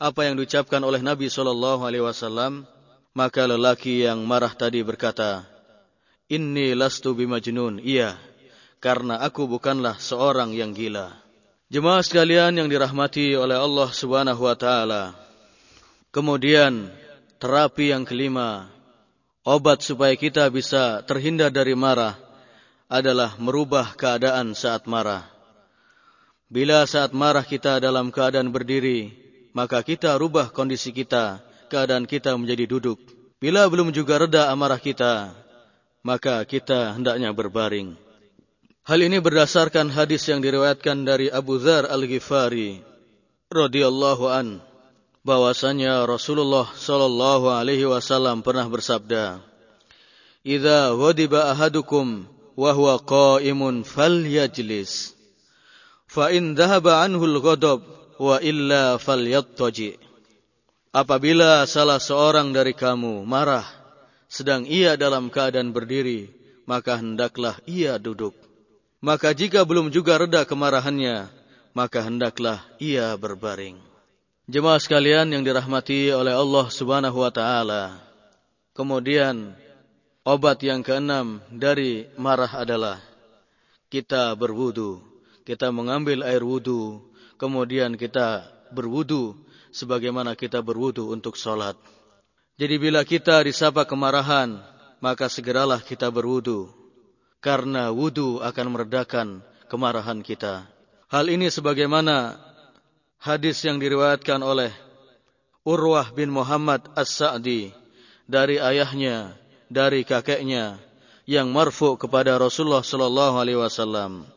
apa 0.00 0.24
yang 0.24 0.40
diucapkan 0.40 0.80
oleh 0.80 1.04
Nabi 1.04 1.28
sallallahu 1.28 1.84
alaihi 1.84 2.00
wasallam? 2.00 2.64
Maka 3.10 3.42
lelaki 3.50 4.06
yang 4.06 4.22
marah 4.22 4.54
tadi 4.54 4.86
berkata, 4.86 5.42
Inni 6.30 6.78
lastu 6.78 7.10
bimajnun. 7.10 7.82
Iya, 7.82 8.14
karena 8.78 9.18
aku 9.18 9.50
bukanlah 9.50 9.98
seorang 9.98 10.54
yang 10.54 10.70
gila. 10.70 11.10
Jemaah 11.70 12.06
sekalian 12.06 12.54
yang 12.54 12.70
dirahmati 12.70 13.34
oleh 13.34 13.58
Allah 13.58 13.90
Subhanahu 13.90 14.46
wa 14.46 14.54
taala. 14.54 15.14
Kemudian 16.14 16.90
terapi 17.42 17.90
yang 17.90 18.06
kelima, 18.06 18.70
obat 19.42 19.82
supaya 19.82 20.14
kita 20.14 20.46
bisa 20.50 21.02
terhindar 21.02 21.50
dari 21.50 21.74
marah 21.74 22.14
adalah 22.90 23.34
merubah 23.38 23.94
keadaan 23.94 24.54
saat 24.54 24.86
marah. 24.86 25.26
Bila 26.50 26.82
saat 26.86 27.14
marah 27.14 27.46
kita 27.46 27.78
dalam 27.78 28.10
keadaan 28.10 28.50
berdiri, 28.50 29.14
maka 29.54 29.82
kita 29.82 30.14
rubah 30.18 30.50
kondisi 30.50 30.90
kita 30.90 31.49
keadaan 31.70 32.10
kita 32.10 32.34
menjadi 32.34 32.66
duduk. 32.66 32.98
Bila 33.38 33.64
belum 33.70 33.94
juga 33.94 34.18
reda 34.20 34.50
amarah 34.50 34.82
kita, 34.82 35.32
maka 36.02 36.42
kita 36.44 36.98
hendaknya 36.98 37.30
berbaring. 37.30 37.94
Hal 38.84 39.00
ini 39.00 39.22
berdasarkan 39.22 39.88
hadis 39.94 40.26
yang 40.26 40.42
diriwayatkan 40.42 41.06
dari 41.06 41.30
Abu 41.30 41.62
Dzar 41.62 41.86
Al-Ghifari 41.86 42.82
radhiyallahu 43.46 44.24
an 44.26 44.58
bahwasanya 45.20 46.04
Rasulullah 46.08 46.68
sallallahu 46.74 47.52
alaihi 47.52 47.86
wasallam 47.86 48.40
pernah 48.40 48.66
bersabda, 48.66 49.38
"Idza 50.42 50.96
wadiba 50.96 51.52
ahadukum 51.52 52.24
wa 52.56 52.70
huwa 52.72 52.98
qa'imun 52.98 53.84
falyajlis, 53.84 55.12
fa 56.08 56.32
in 56.34 56.56
dhahaba 56.56 57.04
anhu 57.04 57.24
al-ghadab 57.24 57.84
wa 58.16 58.36
illa 58.40 58.96
falyattaji." 58.96 60.09
Apabila 60.90 61.62
salah 61.70 62.02
seorang 62.02 62.50
dari 62.50 62.74
kamu 62.74 63.22
marah, 63.22 63.62
sedang 64.26 64.66
ia 64.66 64.98
dalam 64.98 65.30
keadaan 65.30 65.70
berdiri, 65.70 66.34
maka 66.66 66.98
hendaklah 66.98 67.54
ia 67.62 67.94
duduk. 67.94 68.34
Maka 68.98 69.30
jika 69.30 69.62
belum 69.62 69.94
juga 69.94 70.18
reda 70.18 70.42
kemarahannya, 70.42 71.30
maka 71.78 72.02
hendaklah 72.02 72.66
ia 72.82 73.14
berbaring. 73.14 73.78
Jemaah 74.50 74.82
sekalian 74.82 75.30
yang 75.30 75.46
dirahmati 75.46 76.10
oleh 76.10 76.34
Allah 76.34 76.66
Subhanahu 76.66 77.22
wa 77.22 77.30
taala. 77.30 77.94
Kemudian 78.74 79.54
obat 80.26 80.58
yang 80.66 80.82
keenam 80.82 81.38
dari 81.54 82.10
marah 82.18 82.50
adalah 82.66 82.98
kita 83.86 84.34
berwudu. 84.34 84.98
Kita 85.46 85.70
mengambil 85.70 86.26
air 86.26 86.42
wudu, 86.42 86.98
kemudian 87.38 87.94
kita 87.94 88.42
berwudu 88.74 89.38
sebagaimana 89.70 90.38
kita 90.38 90.62
berwudu 90.62 91.10
untuk 91.10 91.34
sholat. 91.34 91.74
Jadi 92.60 92.76
bila 92.76 93.00
kita 93.06 93.40
disapa 93.40 93.88
kemarahan, 93.88 94.60
maka 95.00 95.32
segeralah 95.32 95.80
kita 95.80 96.12
berwudu. 96.12 96.68
Karena 97.40 97.88
wudu 97.88 98.36
akan 98.44 98.66
meredakan 98.68 99.40
kemarahan 99.72 100.20
kita. 100.20 100.68
Hal 101.08 101.32
ini 101.32 101.48
sebagaimana 101.48 102.36
hadis 103.16 103.64
yang 103.64 103.80
diriwayatkan 103.80 104.44
oleh 104.44 104.68
Urwah 105.64 106.12
bin 106.12 106.28
Muhammad 106.28 106.84
As-Sa'di 106.92 107.72
dari 108.28 108.60
ayahnya, 108.60 109.32
dari 109.72 110.04
kakeknya 110.04 110.76
yang 111.24 111.48
marfu 111.48 111.96
kepada 111.96 112.36
Rasulullah 112.36 112.84
sallallahu 112.84 113.40
alaihi 113.40 113.56
wasallam. 113.56 114.28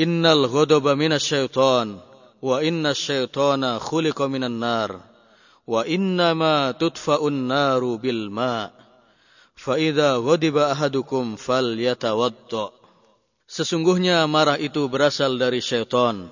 Innal 0.00 0.48
ghadaba 0.48 0.96
minasyaiton 0.96 2.07
wa 2.38 2.62
inna 2.62 2.94
syaitana 2.94 3.82
khuliqa 3.82 4.30
minan 4.30 4.62
nar 4.62 4.90
wa 5.68 5.82
innama 5.84 6.72
tudfa'un 6.74 7.50
naru 7.50 7.98
bil 7.98 8.30
ma' 8.30 8.70
fa 9.58 9.74
idza 9.76 10.18
ghadiba 10.22 10.72
ahadukum 10.72 11.34
falyatawadda 11.34 12.78
Sesungguhnya 13.48 14.28
marah 14.28 14.60
itu 14.60 14.92
berasal 14.92 15.40
dari 15.40 15.64
syaitan 15.64 16.28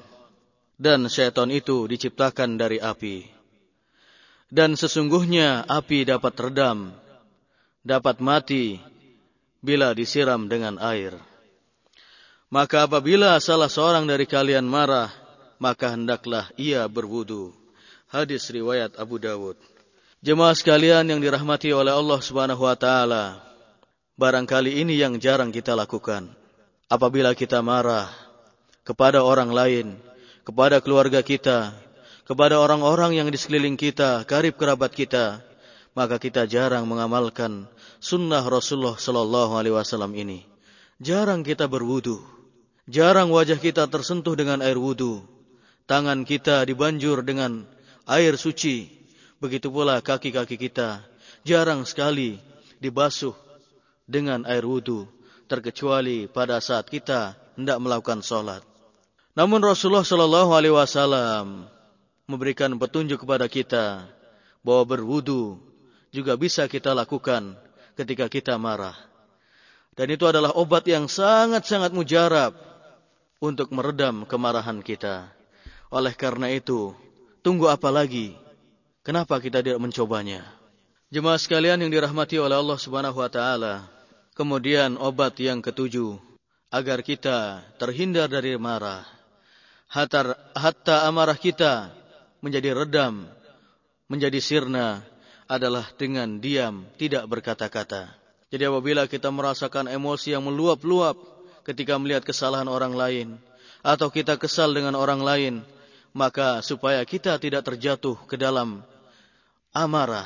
dan 0.77 1.09
syaitan 1.09 1.49
itu 1.49 1.89
diciptakan 1.89 2.61
dari 2.61 2.77
api. 2.77 3.25
Dan 4.53 4.77
sesungguhnya 4.77 5.65
api 5.65 6.05
dapat 6.05 6.37
redam, 6.37 6.93
dapat 7.81 8.21
mati 8.21 8.77
bila 9.65 9.97
disiram 9.97 10.45
dengan 10.45 10.77
air. 10.77 11.17
Maka 12.53 12.85
apabila 12.85 13.41
salah 13.41 13.73
seorang 13.73 14.05
dari 14.07 14.29
kalian 14.29 14.69
marah, 14.69 15.11
maka 15.59 15.93
hendaklah 15.93 16.49
ia 16.61 16.85
berwudu. 16.89 17.53
Hadis 18.07 18.49
riwayat 18.49 18.95
Abu 18.97 19.19
Dawud. 19.19 19.59
Jemaah 20.25 20.57
sekalian 20.57 21.07
yang 21.07 21.21
dirahmati 21.21 21.71
oleh 21.71 21.93
Allah 21.93 22.19
Subhanahu 22.23 22.65
wa 22.65 22.77
taala, 22.79 23.39
barangkali 24.17 24.81
ini 24.81 24.97
yang 24.97 25.21
jarang 25.21 25.53
kita 25.53 25.77
lakukan. 25.77 26.33
Apabila 26.87 27.35
kita 27.35 27.61
marah 27.61 28.09
kepada 28.87 29.21
orang 29.27 29.51
lain, 29.51 29.99
kepada 30.47 30.79
keluarga 30.79 31.21
kita, 31.21 31.75
kepada 32.27 32.59
orang-orang 32.63 33.19
yang 33.19 33.29
di 33.31 33.39
sekeliling 33.39 33.75
kita, 33.75 34.23
karib 34.27 34.55
kerabat 34.55 34.95
kita, 34.95 35.43
maka 35.95 36.19
kita 36.23 36.47
jarang 36.47 36.87
mengamalkan 36.87 37.67
sunnah 37.99 38.43
Rasulullah 38.47 38.99
Sallallahu 38.99 39.53
Alaihi 39.59 39.75
Wasallam 39.75 40.15
ini. 40.15 40.47
Jarang 41.03 41.45
kita 41.45 41.69
berwudu, 41.69 42.23
jarang 42.89 43.29
wajah 43.29 43.61
kita 43.61 43.85
tersentuh 43.91 44.33
dengan 44.33 44.65
air 44.65 44.81
wudu, 44.81 45.27
tangan 45.87 46.27
kita 46.27 46.67
dibanjur 46.67 47.23
dengan 47.23 47.65
air 48.07 48.35
suci. 48.35 48.91
Begitu 49.39 49.71
pula 49.71 50.03
kaki-kaki 50.03 50.59
kita. 50.59 51.03
Jarang 51.47 51.87
sekali 51.87 52.39
dibasuh 52.83 53.35
dengan 54.07 54.43
air 54.47 54.67
wudhu, 54.67 55.07
terkecuali 55.47 56.27
pada 56.27 56.59
saat 56.59 56.91
kita 56.91 57.39
hendak 57.55 57.79
melakukan 57.79 58.21
sholat. 58.23 58.63
Namun 59.37 59.63
Rasulullah 59.63 60.07
Shallallahu 60.07 60.51
Alaihi 60.57 60.75
Wasallam 60.75 61.69
memberikan 62.27 62.75
petunjuk 62.81 63.23
kepada 63.23 63.47
kita 63.47 64.09
bahwa 64.65 64.83
berwudu 64.97 65.61
juga 66.11 66.35
bisa 66.35 66.67
kita 66.67 66.97
lakukan 66.97 67.55
ketika 67.95 68.27
kita 68.27 68.57
marah. 68.57 68.97
Dan 69.97 70.13
itu 70.13 70.25
adalah 70.29 70.53
obat 70.57 70.85
yang 70.89 71.09
sangat-sangat 71.09 71.93
mujarab 71.93 72.53
untuk 73.41 73.73
meredam 73.73 74.25
kemarahan 74.29 74.81
kita. 74.81 75.36
Oleh 75.91 76.15
karena 76.19 76.51
itu, 76.51 76.91
tunggu 77.47 77.71
apa 77.71 77.95
lagi? 77.95 78.35
Kenapa 79.07 79.39
kita 79.39 79.63
tidak 79.63 79.79
mencobanya? 79.79 80.43
Jemaah 81.15 81.39
sekalian 81.39 81.79
yang 81.79 81.95
dirahmati 81.95 82.43
oleh 82.43 82.59
Allah 82.59 82.75
Subhanahu 82.75 83.23
wa 83.23 83.31
taala. 83.31 83.87
Kemudian 84.35 84.99
obat 84.99 85.39
yang 85.39 85.63
ketujuh 85.63 86.19
agar 86.75 87.07
kita 87.07 87.63
terhindar 87.79 88.27
dari 88.27 88.59
marah. 88.59 89.07
Hatta, 89.87 90.35
hatta 90.59 91.07
amarah 91.07 91.39
kita 91.39 91.95
menjadi 92.43 92.75
redam, 92.75 93.31
menjadi 94.11 94.43
sirna 94.43 95.07
adalah 95.47 95.87
dengan 95.95 96.43
diam, 96.43 96.83
tidak 96.99 97.31
berkata-kata. 97.31 98.11
Jadi 98.51 98.67
apabila 98.67 99.07
kita 99.07 99.31
merasakan 99.31 99.87
emosi 99.87 100.35
yang 100.35 100.43
meluap-luap 100.43 101.15
ketika 101.63 101.95
melihat 101.99 102.27
kesalahan 102.27 102.67
orang 102.67 102.95
lain 102.99 103.29
atau 103.87 104.11
kita 104.11 104.35
kesal 104.39 104.75
dengan 104.75 104.99
orang 104.99 105.23
lain, 105.23 105.55
maka 106.17 106.65
supaya 106.65 107.05
kita 107.05 107.37
tidak 107.37 107.69
terjatuh 107.69 108.17
ke 108.25 108.41
dalam 108.41 108.81
amarah, 109.77 110.25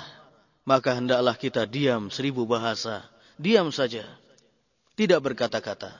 maka 0.62 0.94
hendaklah 0.94 1.34
kita 1.34 1.66
diam 1.66 2.14
seribu 2.14 2.46
bahasa, 2.46 3.02
diam 3.34 3.74
saja, 3.74 4.06
tidak 4.94 5.18
berkata-kata. 5.18 5.90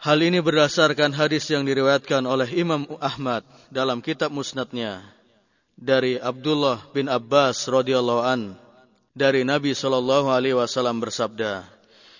Hal 0.00 0.24
ini 0.24 0.40
berdasarkan 0.40 1.12
hadis 1.12 1.44
yang 1.52 1.68
diriwayatkan 1.68 2.24
oleh 2.24 2.48
Imam 2.56 2.88
Ahmad 2.96 3.44
dalam 3.68 4.00
kitab 4.00 4.32
musnadnya 4.32 5.04
dari 5.76 6.16
Abdullah 6.16 6.80
bin 6.96 7.12
Abbas 7.12 7.68
radhiyallahu 7.68 8.22
an 8.24 8.40
dari 9.12 9.44
Nabi 9.44 9.76
Shallallahu 9.76 10.32
Alaihi 10.32 10.56
Wasallam 10.56 11.00
bersabda, 11.00 11.64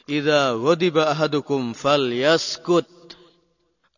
"Ida 0.04 0.52
ghadiba 0.56 1.08
ahadukum 1.12 1.72
falyaskut." 1.72 2.88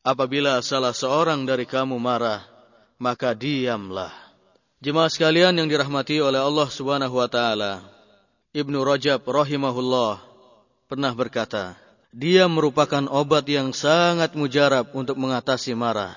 Apabila 0.06 0.58
salah 0.62 0.94
seorang 0.94 1.46
dari 1.46 1.66
kamu 1.66 1.98
marah, 1.98 2.57
maka 2.98 3.32
diamlah. 3.32 4.10
Jemaah 4.78 5.10
sekalian 5.10 5.54
yang 5.58 5.66
dirahmati 5.70 6.22
oleh 6.22 6.38
Allah 6.38 6.68
Subhanahu 6.70 7.18
wa 7.18 7.26
taala, 7.30 7.82
Ibnu 8.54 8.78
Rajab 8.82 9.22
rahimahullah 9.26 10.22
pernah 10.90 11.10
berkata, 11.14 11.74
dia 12.14 12.46
merupakan 12.50 13.06
obat 13.10 13.46
yang 13.46 13.70
sangat 13.74 14.34
mujarab 14.34 14.90
untuk 14.94 15.18
mengatasi 15.18 15.74
marah. 15.74 16.14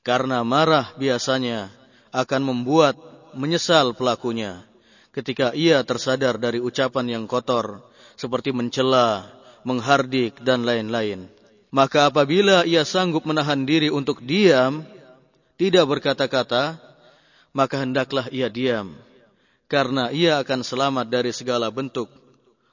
Karena 0.00 0.40
marah 0.40 0.96
biasanya 0.96 1.68
akan 2.12 2.40
membuat 2.44 2.96
menyesal 3.36 3.92
pelakunya 3.92 4.64
ketika 5.12 5.52
ia 5.52 5.84
tersadar 5.84 6.40
dari 6.40 6.58
ucapan 6.58 7.20
yang 7.20 7.24
kotor 7.28 7.84
seperti 8.16 8.52
mencela, 8.56 9.28
menghardik 9.62 10.40
dan 10.40 10.64
lain-lain. 10.64 11.28
Maka 11.70 12.10
apabila 12.10 12.66
ia 12.66 12.82
sanggup 12.82 13.22
menahan 13.22 13.62
diri 13.62 13.92
untuk 13.92 14.24
diam, 14.24 14.82
tidak 15.60 15.84
berkata-kata, 15.84 16.80
maka 17.52 17.84
hendaklah 17.84 18.32
ia 18.32 18.48
diam 18.48 18.96
karena 19.68 20.08
ia 20.08 20.40
akan 20.40 20.64
selamat 20.64 21.12
dari 21.12 21.36
segala 21.36 21.68
bentuk 21.68 22.08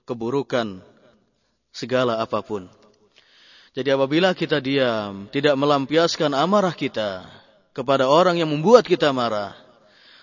keburukan 0.08 0.80
segala 1.76 2.24
apa 2.24 2.40
pun. 2.40 2.72
Jadi 3.76 3.92
apabila 3.92 4.32
kita 4.32 4.64
diam, 4.64 5.28
tidak 5.30 5.60
melampiaskan 5.60 6.32
amarah 6.32 6.72
kita 6.72 7.28
kepada 7.76 8.08
orang 8.08 8.40
yang 8.40 8.50
membuat 8.50 8.88
kita 8.88 9.12
marah, 9.12 9.54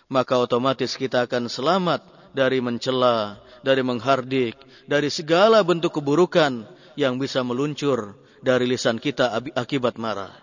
maka 0.09 0.41
otomatis 0.41 0.97
kita 0.97 1.29
akan 1.29 1.47
selamat 1.53 2.01
dari 2.33 2.65
mencela, 2.65 3.39
dari 3.61 3.85
menghardik, 3.85 4.57
dari 4.89 5.13
segala 5.13 5.61
bentuk 5.63 6.01
keburukan 6.01 6.65
yang 6.97 7.21
bisa 7.21 7.45
meluncur 7.45 8.17
dari 8.41 8.67
lisan 8.67 8.97
kita 8.97 9.37
akibat 9.55 10.01
marah. 10.01 10.35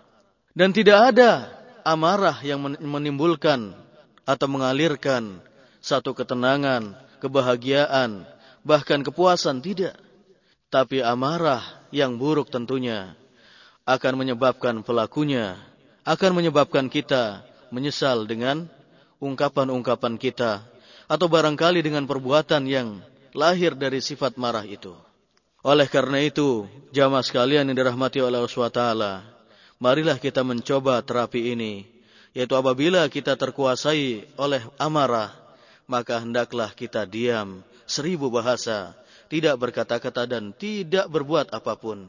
Dan 0.56 0.72
tidak 0.72 1.12
ada 1.12 1.61
amarah 1.82 2.38
yang 2.42 2.62
menimbulkan 2.80 3.74
atau 4.22 4.46
mengalirkan 4.46 5.42
satu 5.82 6.14
ketenangan, 6.14 6.94
kebahagiaan, 7.18 8.22
bahkan 8.62 9.02
kepuasan 9.02 9.62
tidak. 9.62 9.98
Tapi 10.72 11.04
amarah 11.04 11.60
yang 11.92 12.16
buruk 12.16 12.48
tentunya 12.48 13.12
akan 13.84 14.16
menyebabkan 14.16 14.80
pelakunya, 14.80 15.60
akan 16.08 16.32
menyebabkan 16.32 16.88
kita 16.88 17.44
menyesal 17.68 18.24
dengan 18.24 18.70
ungkapan-ungkapan 19.20 20.16
kita 20.16 20.64
atau 21.12 21.26
barangkali 21.28 21.84
dengan 21.84 22.08
perbuatan 22.08 22.64
yang 22.64 23.04
lahir 23.36 23.76
dari 23.76 24.00
sifat 24.00 24.40
marah 24.40 24.64
itu. 24.64 24.96
Oleh 25.62 25.86
karena 25.86 26.18
itu, 26.18 26.66
jamaah 26.90 27.22
sekalian 27.22 27.70
yang 27.70 27.76
dirahmati 27.78 28.18
oleh 28.18 28.42
Allah 28.42 28.50
SWT, 28.50 28.82
marilah 29.82 30.22
kita 30.22 30.46
mencoba 30.46 31.02
terapi 31.02 31.58
ini, 31.58 31.82
yaitu 32.30 32.54
apabila 32.54 33.02
kita 33.10 33.34
terkuasai 33.34 34.30
oleh 34.38 34.62
amarah, 34.78 35.34
maka 35.90 36.22
hendaklah 36.22 36.70
kita 36.70 37.02
diam 37.02 37.66
seribu 37.82 38.30
bahasa, 38.30 38.94
tidak 39.26 39.58
berkata-kata 39.58 40.30
dan 40.30 40.54
tidak 40.54 41.10
berbuat 41.10 41.50
apa 41.50 41.74
pun. 41.74 42.06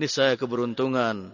Niscaya 0.00 0.32
keberuntungan, 0.40 1.28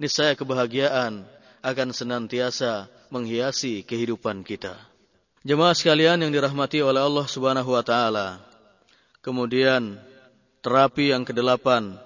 niscaya 0.00 0.32
kebahagiaan 0.32 1.28
akan 1.60 1.88
senantiasa 1.92 2.88
menghiasi 3.12 3.84
kehidupan 3.84 4.42
kita. 4.42 4.74
Jemaah 5.44 5.76
sekalian 5.76 6.24
yang 6.24 6.32
dirahmati 6.32 6.80
oleh 6.80 7.04
Allah 7.04 7.28
Subhanahu 7.28 7.76
wa 7.76 7.84
taala. 7.84 8.40
Kemudian 9.22 10.00
terapi 10.64 11.14
yang 11.14 11.22
kedelapan 11.22 12.00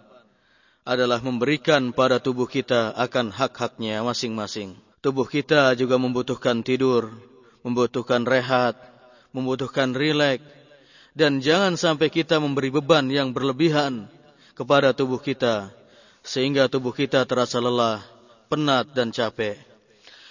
adalah 0.87 1.19
memberikan 1.19 1.91
pada 1.91 2.23
tubuh 2.23 2.47
kita 2.47 2.95
akan 2.95 3.35
hak-haknya 3.35 4.07
masing-masing. 4.07 4.79
Tubuh 5.03 5.27
kita 5.27 5.75
juga 5.75 5.99
membutuhkan 5.99 6.63
tidur, 6.63 7.11
membutuhkan 7.67 8.23
rehat, 8.23 8.79
membutuhkan 9.35 9.91
rileks, 9.93 10.47
dan 11.19 11.43
jangan 11.43 11.75
sampai 11.75 12.07
kita 12.07 12.39
memberi 12.39 12.71
beban 12.71 13.11
yang 13.11 13.35
berlebihan 13.35 14.07
kepada 14.55 14.95
tubuh 14.95 15.19
kita 15.19 15.75
sehingga 16.23 16.71
tubuh 16.71 16.95
kita 16.95 17.27
terasa 17.27 17.59
lelah, 17.59 18.03
penat 18.47 18.91
dan 18.95 19.11
capek. 19.11 19.59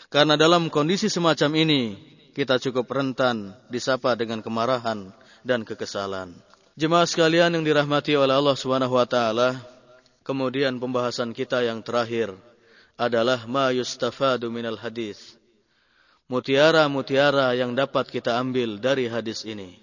Karena 0.07 0.39
dalam 0.39 0.71
kondisi 0.71 1.11
semacam 1.11 1.51
ini, 1.67 1.99
kita 2.31 2.59
cukup 2.59 2.87
rentan 2.91 3.51
disapa 3.67 4.15
dengan 4.15 4.39
kemarahan 4.39 5.11
dan 5.43 5.67
kekesalan. 5.67 6.35
Jemaah 6.75 7.07
sekalian 7.07 7.55
yang 7.55 7.63
dirahmati 7.63 8.15
oleh 8.19 8.35
Allah 8.35 8.55
Subhanahu 8.59 8.99
wa 8.99 9.07
taala, 9.07 9.74
kemudian 10.25 10.81
pembahasan 10.81 11.31
kita 11.31 11.61
yang 11.61 11.85
terakhir 11.85 12.33
adalah 12.97 13.45
ma 13.45 13.69
yustafadu 13.69 14.49
minal 14.49 14.75
hadis. 14.75 15.37
Mutiara-mutiara 16.25 17.53
yang 17.53 17.77
dapat 17.77 18.09
kita 18.09 18.33
ambil 18.41 18.81
dari 18.81 19.05
hadis 19.05 19.45
ini. 19.45 19.77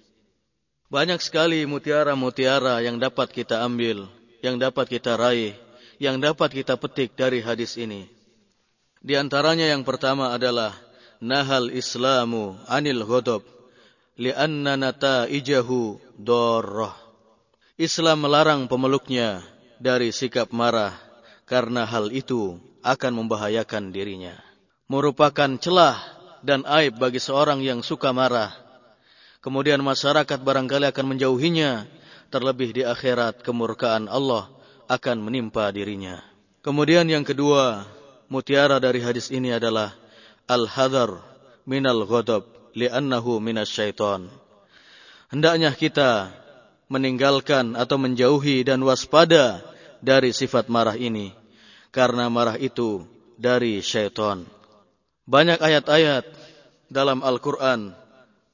Banyak 0.91 1.23
sekali 1.23 1.63
mutiara-mutiara 1.63 2.83
yang 2.83 2.99
dapat 2.99 3.31
kita 3.31 3.63
ambil, 3.63 4.11
yang 4.43 4.59
dapat 4.59 4.91
kita 4.91 5.15
raih, 5.15 5.55
yang 6.03 6.19
dapat 6.19 6.51
kita 6.51 6.75
petik 6.75 7.15
dari 7.15 7.39
hadis 7.39 7.79
ini. 7.79 8.11
Di 8.99 9.15
antaranya 9.15 9.71
yang 9.71 9.87
pertama 9.87 10.35
adalah 10.35 10.75
nahal 11.23 11.71
islamu 11.71 12.59
anil 12.67 13.07
ghadab 13.07 13.41
li'anna 14.19 14.75
nataijahu 14.75 16.03
darrah. 16.19 16.93
Islam 17.79 18.27
melarang 18.27 18.67
pemeluknya 18.67 19.52
dari 19.83 20.15
sikap 20.15 20.55
marah 20.55 20.95
karena 21.43 21.83
hal 21.83 22.07
itu 22.15 22.55
akan 22.87 23.11
membahayakan 23.19 23.91
dirinya. 23.91 24.39
Merupakan 24.87 25.59
celah 25.59 25.99
dan 26.39 26.63
aib 26.79 26.95
bagi 26.95 27.19
seorang 27.19 27.59
yang 27.59 27.83
suka 27.83 28.15
marah. 28.15 28.55
Kemudian 29.43 29.83
masyarakat 29.83 30.39
barangkali 30.39 30.87
akan 30.87 31.05
menjauhinya, 31.15 31.83
terlebih 32.31 32.71
di 32.71 32.87
akhirat 32.87 33.43
kemurkaan 33.43 34.07
Allah 34.07 34.47
akan 34.87 35.19
menimpa 35.19 35.67
dirinya. 35.75 36.23
Kemudian 36.63 37.03
yang 37.11 37.27
kedua, 37.27 37.83
mutiara 38.31 38.79
dari 38.79 39.03
hadis 39.03 39.27
ini 39.35 39.51
adalah 39.51 39.91
al-hadar 40.47 41.19
minal 41.67 42.07
ghadab 42.07 42.47
li'annahu 42.71 43.43
minas 43.43 43.67
syaitan. 43.67 44.31
Hendaknya 45.27 45.75
kita 45.75 46.31
meninggalkan 46.87 47.75
atau 47.75 47.99
menjauhi 47.99 48.63
dan 48.63 48.79
waspada 48.85 49.72
dari 50.03 50.35
sifat 50.35 50.67
marah 50.67 50.99
ini 50.99 51.31
karena 51.95 52.27
marah 52.27 52.59
itu 52.59 53.07
dari 53.39 53.79
syaitan. 53.79 54.43
Banyak 55.23 55.63
ayat-ayat 55.63 56.27
dalam 56.91 57.23
Al-Qur'an 57.23 57.95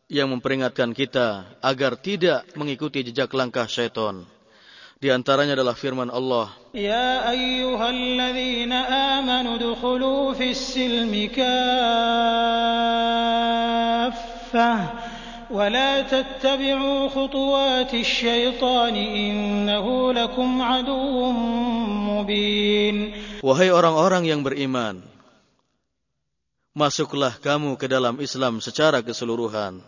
yang 0.06 0.30
memperingatkan 0.30 0.94
kita 0.94 1.58
agar 1.58 1.98
tidak 1.98 2.46
mengikuti 2.54 3.02
jejak 3.02 3.34
langkah 3.34 3.66
syaitan. 3.66 4.30
Di 5.00 5.08
antaranya 5.10 5.56
adalah 5.56 5.80
firman 5.80 6.12
Allah. 6.12 6.52
Ya 6.76 7.24
ayyuhalladzina 7.26 8.78
amanu 9.18 9.56
dukhulu 9.56 10.36
fis 10.36 10.60
silmi 10.60 11.32
kaffah 11.32 11.80
ولا 15.51 16.03
تتبعوا 16.03 17.09
خطوات 17.09 17.93
الشيطان 17.95 18.95
إنه 18.97 19.87
لكم 20.13 20.51
عدو 20.63 21.33
مبين 22.11 22.97
Wahai 23.45 23.69
orang-orang 23.69 24.25
yang 24.25 24.41
beriman, 24.41 25.05
masuklah 26.73 27.37
kamu 27.37 27.77
ke 27.77 27.85
dalam 27.85 28.17
Islam 28.25 28.65
secara 28.65 29.05
keseluruhan. 29.05 29.85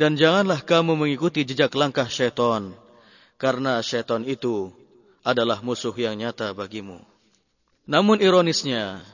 Dan 0.00 0.16
janganlah 0.16 0.64
kamu 0.64 0.96
mengikuti 0.96 1.44
jejak 1.44 1.76
langkah 1.76 2.08
syaitan, 2.08 2.72
karena 3.36 3.84
syaitan 3.84 4.24
itu 4.24 4.72
adalah 5.20 5.60
musuh 5.60 5.92
yang 5.92 6.16
nyata 6.16 6.56
bagimu. 6.56 7.04
Namun 7.84 8.24
ironisnya, 8.24 9.04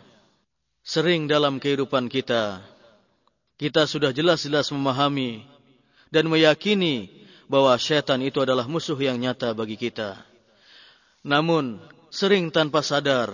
sering 0.86 1.26
dalam 1.26 1.58
kehidupan 1.58 2.06
kita, 2.06 2.62
kita 3.57 3.85
sudah 3.85 4.09
jelas-jelas 4.09 4.69
memahami 4.73 5.45
dan 6.09 6.29
meyakini 6.29 7.09
bahwa 7.49 7.75
syaitan 7.77 8.21
itu 8.21 8.41
adalah 8.41 8.65
musuh 8.65 8.97
yang 8.97 9.19
nyata 9.19 9.53
bagi 9.53 9.77
kita. 9.77 10.17
Namun, 11.23 11.79
sering 12.09 12.49
tanpa 12.49 12.81
sadar, 12.81 13.33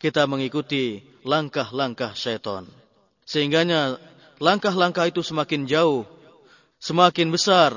kita 0.00 0.26
mengikuti 0.26 1.04
langkah-langkah 1.24 2.12
syaitan. 2.12 2.68
Sehingganya 3.24 3.96
langkah-langkah 4.42 5.08
itu 5.08 5.24
semakin 5.24 5.64
jauh 5.64 6.04
semakin 6.84 7.32
besar 7.32 7.72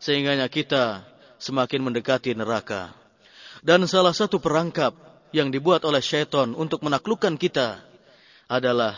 sehingganya 0.00 0.48
kita 0.48 1.04
semakin 1.36 1.84
mendekati 1.84 2.32
neraka. 2.32 2.88
Dan 3.60 3.84
salah 3.84 4.16
satu 4.16 4.40
perangkap 4.40 4.96
yang 5.36 5.52
dibuat 5.52 5.84
oleh 5.84 6.00
syaitan 6.00 6.56
untuk 6.56 6.80
menaklukkan 6.80 7.36
kita 7.36 7.82
adalah 8.48 8.96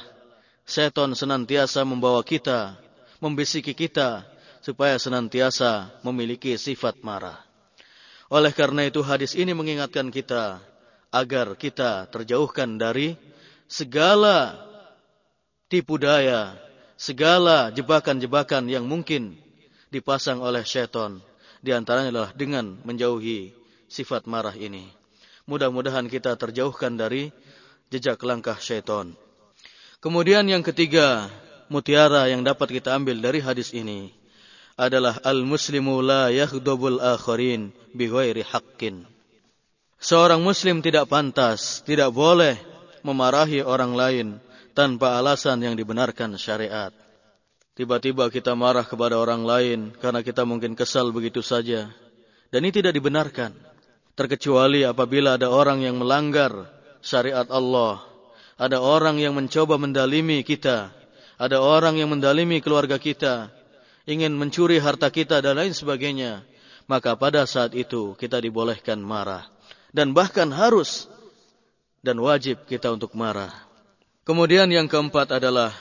syaitan 0.68 1.16
senantiasa 1.16 1.80
membawa 1.88 2.20
kita, 2.20 2.76
membisiki 3.24 3.72
kita 3.72 4.28
supaya 4.60 5.00
senantiasa 5.00 5.88
memiliki 6.04 6.52
sifat 6.60 7.00
marah. 7.00 7.40
Oleh 8.28 8.52
karena 8.52 8.84
itu 8.84 9.00
hadis 9.00 9.32
ini 9.32 9.56
mengingatkan 9.56 10.12
kita 10.12 10.60
agar 11.08 11.56
kita 11.56 12.04
terjauhkan 12.12 12.76
dari 12.76 13.16
segala 13.64 14.60
tipu 15.72 15.96
daya, 15.96 16.52
segala 17.00 17.72
jebakan-jebakan 17.72 18.68
yang 18.68 18.84
mungkin 18.84 19.40
dipasang 19.88 20.44
oleh 20.44 20.68
syaitan. 20.68 21.24
Di 21.64 21.72
antaranya 21.72 22.12
adalah 22.12 22.30
dengan 22.36 22.76
menjauhi 22.84 23.56
sifat 23.88 24.28
marah 24.28 24.52
ini. 24.52 24.84
Mudah-mudahan 25.48 26.12
kita 26.12 26.36
terjauhkan 26.36 27.00
dari 27.00 27.32
jejak 27.88 28.20
langkah 28.20 28.60
syaitan. 28.60 29.16
Kemudian 29.98 30.46
yang 30.46 30.62
ketiga, 30.62 31.26
mutiara 31.66 32.30
yang 32.30 32.46
dapat 32.46 32.78
kita 32.78 32.94
ambil 32.94 33.18
dari 33.18 33.42
hadis 33.42 33.74
ini 33.74 34.14
adalah 34.78 35.18
al-muslimu 35.26 35.98
la 35.98 36.30
yakhdubul 36.30 37.02
akharin 37.02 37.74
bighairi 37.98 38.46
haqqin. 38.46 39.02
Seorang 39.98 40.38
muslim 40.38 40.78
tidak 40.78 41.10
pantas, 41.10 41.82
tidak 41.82 42.14
boleh 42.14 42.54
memarahi 43.02 43.66
orang 43.66 43.98
lain 43.98 44.26
tanpa 44.70 45.18
alasan 45.18 45.58
yang 45.66 45.74
dibenarkan 45.74 46.38
syariat. 46.38 46.94
Tiba-tiba 47.74 48.30
kita 48.30 48.54
marah 48.54 48.86
kepada 48.86 49.18
orang 49.18 49.42
lain 49.42 49.90
karena 49.98 50.22
kita 50.22 50.46
mungkin 50.46 50.78
kesal 50.78 51.10
begitu 51.10 51.42
saja. 51.42 51.90
Dan 52.54 52.62
ini 52.62 52.70
tidak 52.70 52.94
dibenarkan. 52.94 53.50
Terkecuali 54.14 54.86
apabila 54.86 55.34
ada 55.34 55.50
orang 55.50 55.82
yang 55.82 55.98
melanggar 55.98 56.70
syariat 57.02 57.46
Allah. 57.50 58.02
Ada 58.58 58.82
orang 58.82 59.22
yang 59.22 59.38
mencoba 59.38 59.78
mendalimi 59.78 60.42
kita. 60.42 60.90
Ada 61.38 61.62
orang 61.62 61.94
yang 61.94 62.10
mendalimi 62.10 62.58
keluarga 62.58 62.98
kita. 62.98 63.54
Ingin 64.02 64.34
mencuri 64.34 64.82
harta 64.82 65.14
kita 65.14 65.38
dan 65.38 65.62
lain 65.62 65.70
sebagainya. 65.70 66.42
Maka 66.90 67.14
pada 67.14 67.46
saat 67.46 67.78
itu 67.78 68.18
kita 68.18 68.42
dibolehkan 68.42 68.98
marah. 68.98 69.46
Dan 69.94 70.10
bahkan 70.10 70.50
harus 70.50 71.06
dan 72.02 72.18
wajib 72.18 72.66
kita 72.66 72.90
untuk 72.90 73.14
marah. 73.14 73.54
Kemudian 74.26 74.68
yang 74.68 74.90
keempat 74.90 75.38
adalah 75.38 75.72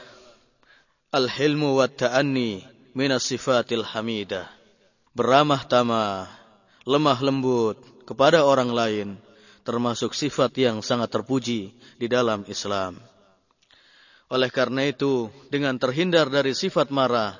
Al-hilmu 1.07 1.81
wa 1.81 1.87
ta'anni 1.89 2.61
minas 2.93 3.25
sifatil 3.25 3.81
hamidah. 3.81 4.45
Beramah 5.17 5.65
tamah, 5.65 6.29
lemah 6.85 7.17
lembut 7.25 7.79
kepada 8.05 8.45
orang 8.45 8.69
lain, 8.69 9.07
termasuk 9.67 10.15
sifat 10.15 10.55
yang 10.55 10.79
sangat 10.79 11.11
terpuji 11.11 11.75
di 11.99 12.07
dalam 12.07 12.47
Islam. 12.47 12.95
Oleh 14.31 14.47
karena 14.47 14.87
itu, 14.87 15.27
dengan 15.51 15.75
terhindar 15.75 16.31
dari 16.31 16.55
sifat 16.55 16.87
marah, 16.87 17.35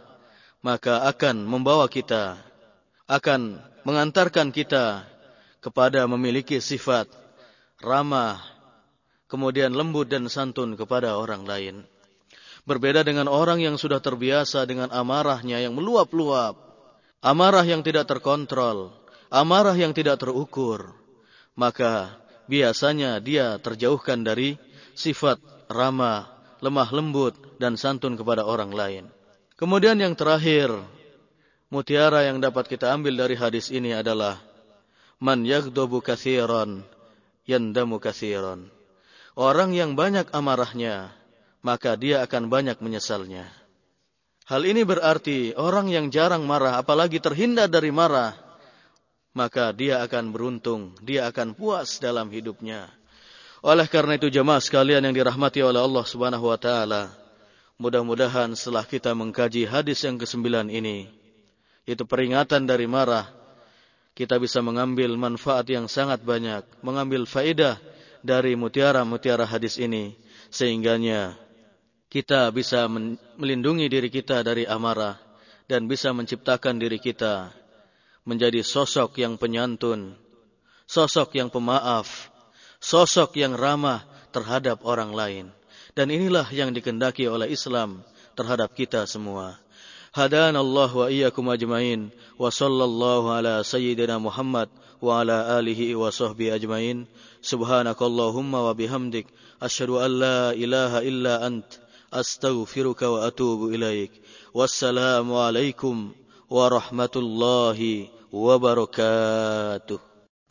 maka 0.59 1.07
akan 1.07 1.47
membawa 1.47 1.87
kita, 1.87 2.35
akan 3.07 3.63
mengantarkan 3.87 4.51
kita 4.51 5.07
kepada 5.63 6.03
memiliki 6.03 6.59
sifat 6.59 7.07
ramah, 7.79 8.43
kemudian 9.31 9.71
lembut 9.71 10.11
dan 10.11 10.27
santun 10.27 10.75
kepada 10.75 11.15
orang 11.15 11.47
lain. 11.47 11.87
Berbeda 12.67 13.07
dengan 13.07 13.31
orang 13.31 13.63
yang 13.63 13.79
sudah 13.79 14.03
terbiasa 14.03 14.67
dengan 14.67 14.91
amarahnya 14.91 15.63
yang 15.63 15.71
meluap-luap. 15.71 16.59
Amarah 17.23 17.63
yang 17.63 17.79
tidak 17.79 18.11
terkontrol. 18.11 18.91
Amarah 19.31 19.75
yang 19.79 19.95
tidak 19.95 20.19
terukur. 20.19 21.06
Maka 21.57 22.13
biasanya 22.45 23.17
dia 23.17 23.57
terjauhkan 23.57 24.21
dari 24.21 24.55
sifat 24.93 25.41
ramah, 25.67 26.29
lemah 26.61 26.89
lembut, 26.93 27.33
dan 27.57 27.75
santun 27.75 28.13
kepada 28.13 28.45
orang 28.45 28.69
lain. 28.69 29.05
Kemudian 29.57 29.97
yang 29.97 30.13
terakhir, 30.13 30.69
mutiara 31.73 32.29
yang 32.29 32.37
dapat 32.37 32.69
kita 32.69 32.93
ambil 32.93 33.17
dari 33.17 33.33
hadis 33.33 33.73
ini 33.73 33.89
adalah 33.89 34.37
Man 35.17 35.49
yagdobu 35.49 35.97
kathiran, 36.05 36.85
yandamu 37.49 37.97
kathiran. 37.97 38.69
Orang 39.33 39.73
yang 39.73 39.97
banyak 39.97 40.29
amarahnya, 40.29 41.09
maka 41.65 41.97
dia 41.97 42.21
akan 42.21 42.53
banyak 42.53 42.77
menyesalnya. 42.85 43.49
Hal 44.45 44.61
ini 44.63 44.85
berarti 44.85 45.57
orang 45.57 45.89
yang 45.89 46.13
jarang 46.13 46.45
marah, 46.45 46.77
apalagi 46.77 47.17
terhindar 47.17 47.67
dari 47.67 47.89
marah, 47.89 48.37
maka 49.37 49.69
dia 49.69 50.01
akan 50.01 50.33
beruntung, 50.33 50.97
dia 51.05 51.29
akan 51.29 51.53
puas 51.53 52.01
dalam 52.01 52.33
hidupnya. 52.33 52.89
Oleh 53.61 53.85
karena 53.85 54.17
itu 54.17 54.33
jemaah 54.33 54.57
sekalian 54.57 55.05
yang 55.05 55.13
dirahmati 55.13 55.61
oleh 55.61 55.77
Allah 55.77 56.01
Subhanahu 56.01 56.49
wa 56.49 56.57
taala, 56.57 57.13
mudah-mudahan 57.77 58.57
setelah 58.57 58.81
kita 58.81 59.13
mengkaji 59.13 59.69
hadis 59.69 60.01
yang 60.01 60.17
kesembilan 60.17 60.73
ini, 60.73 61.05
itu 61.85 62.01
peringatan 62.01 62.65
dari 62.65 62.89
marah, 62.89 63.29
kita 64.17 64.41
bisa 64.41 64.57
mengambil 64.65 65.13
manfaat 65.13 65.69
yang 65.69 65.85
sangat 65.85 66.25
banyak, 66.25 66.65
mengambil 66.81 67.29
faedah 67.29 67.77
dari 68.25 68.57
mutiara-mutiara 68.57 69.45
hadis 69.45 69.77
ini, 69.77 70.17
sehingganya 70.49 71.37
kita 72.09 72.49
bisa 72.49 72.89
melindungi 73.37 73.85
diri 73.85 74.09
kita 74.09 74.41
dari 74.41 74.65
amarah 74.65 75.19
dan 75.69 75.85
bisa 75.85 76.09
menciptakan 76.15 76.79
diri 76.79 76.97
kita 76.97 77.51
menjadi 78.27 78.59
sosok 78.59 79.23
yang 79.23 79.39
penyantun, 79.39 80.19
sosok 80.83 81.39
yang 81.39 81.47
pemaaf, 81.47 82.27
sosok 82.83 83.39
yang 83.39 83.55
ramah 83.55 84.03
terhadap 84.35 84.83
orang 84.83 85.15
lain. 85.15 85.45
Dan 85.95 86.11
inilah 86.11 86.45
yang 86.51 86.75
dikendaki 86.75 87.25
oleh 87.25 87.49
Islam 87.49 88.03
terhadap 88.37 88.75
kita 88.75 89.07
semua. 89.09 89.57
Hadana 90.13 90.61
wa 90.61 91.09
iyyakum 91.09 91.47
ajmain 91.49 92.13
wa 92.37 92.51
sallallahu 92.51 93.33
ala 93.33 93.63
sayyidina 93.65 94.19
Muhammad 94.21 94.69
wa 95.01 95.23
ala 95.23 95.57
alihi 95.57 95.95
wa 95.97 96.11
sahbihi 96.11 96.53
ajmain. 96.53 97.09
Subhanakallahumma 97.41 98.69
wa 98.69 98.73
bihamdik 98.77 99.25
asyhadu 99.57 100.03
an 100.03 100.11
la 100.21 100.39
illa 100.53 101.41
ant 101.41 101.65
astaghfiruka 102.13 103.09
wa 103.09 103.25
atubu 103.25 103.73
ilaik. 103.73 104.11
Alaikum 104.53 106.13
وبركاته 108.36 109.98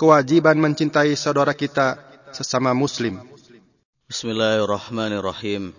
Kewajiban 0.01 0.57
mencintai 0.57 1.13
saudara 1.13 1.53
kita 1.53 1.93
sesama 2.33 2.73
muslim. 2.73 3.21
Bismillahirrahmanirrahim. 4.09 5.77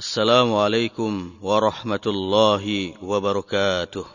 Assalamualaikum 0.00 1.36
warahmatullahi 1.44 2.96
wabarakatuh. 3.04 4.08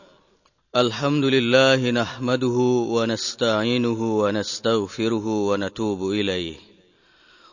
Alhamdulillah 0.73 1.77
nahmaduhu 1.77 2.89
wa 2.89 3.05
nasta'inuhu 3.05 4.25
wa 4.25 4.33
nastaghfiruhu 4.33 5.53
wa 5.53 5.61
natubu 5.61 6.17
ilaih. 6.17 6.57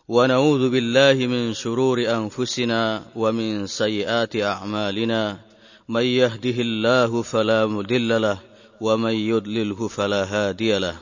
ونعوذ 0.09 0.71
بالله 0.71 1.27
من 1.27 1.55
شرور 1.55 1.99
انفسنا 2.07 3.03
ومن 3.17 3.67
سيئات 3.67 4.37
اعمالنا 4.37 5.39
من 5.89 6.03
يهده 6.03 6.59
الله 6.63 7.23
فلا 7.23 7.67
مضل 7.67 8.23
له 8.23 8.39
ومن 8.82 9.14
يضلله 9.14 9.88
فلا 9.88 10.24
هادي 10.26 10.78
له 10.78 10.98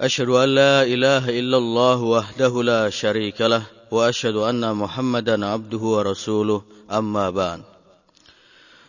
أشهد 0.00 0.28
أن 0.28 0.48
لا 0.54 0.74
إله 0.84 1.24
إلا 1.40 1.56
الله 1.56 1.98
وحده 2.02 2.52
لا 2.62 2.82
شريك 2.92 3.40
له 3.40 3.64
وأشهد 3.90 4.36
أن 4.36 4.76
محمدا 4.76 5.46
عبده 5.46 5.82
ورسوله 5.96 6.62
أما 6.92 7.30
بعد 7.30 7.60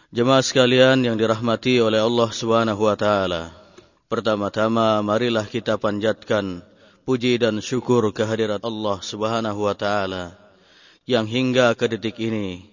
Jemaah 0.09 0.41
sekalian 0.41 1.05
yang 1.05 1.13
dirahmati 1.21 1.77
oleh 1.85 2.01
Allah 2.01 2.33
Subhanahu 2.33 2.81
wa 2.81 2.97
taala. 2.97 3.53
Pertama-tama 4.09 5.05
marilah 5.05 5.45
kita 5.45 5.77
panjatkan 5.77 6.65
puji 7.05 7.37
dan 7.37 7.61
syukur 7.61 8.09
kehadirat 8.09 8.65
Allah 8.65 8.97
Subhanahu 9.05 9.69
wa 9.69 9.77
taala 9.77 10.33
yang 11.05 11.29
hingga 11.29 11.77
ke 11.77 11.85
detik 11.85 12.17
ini 12.17 12.65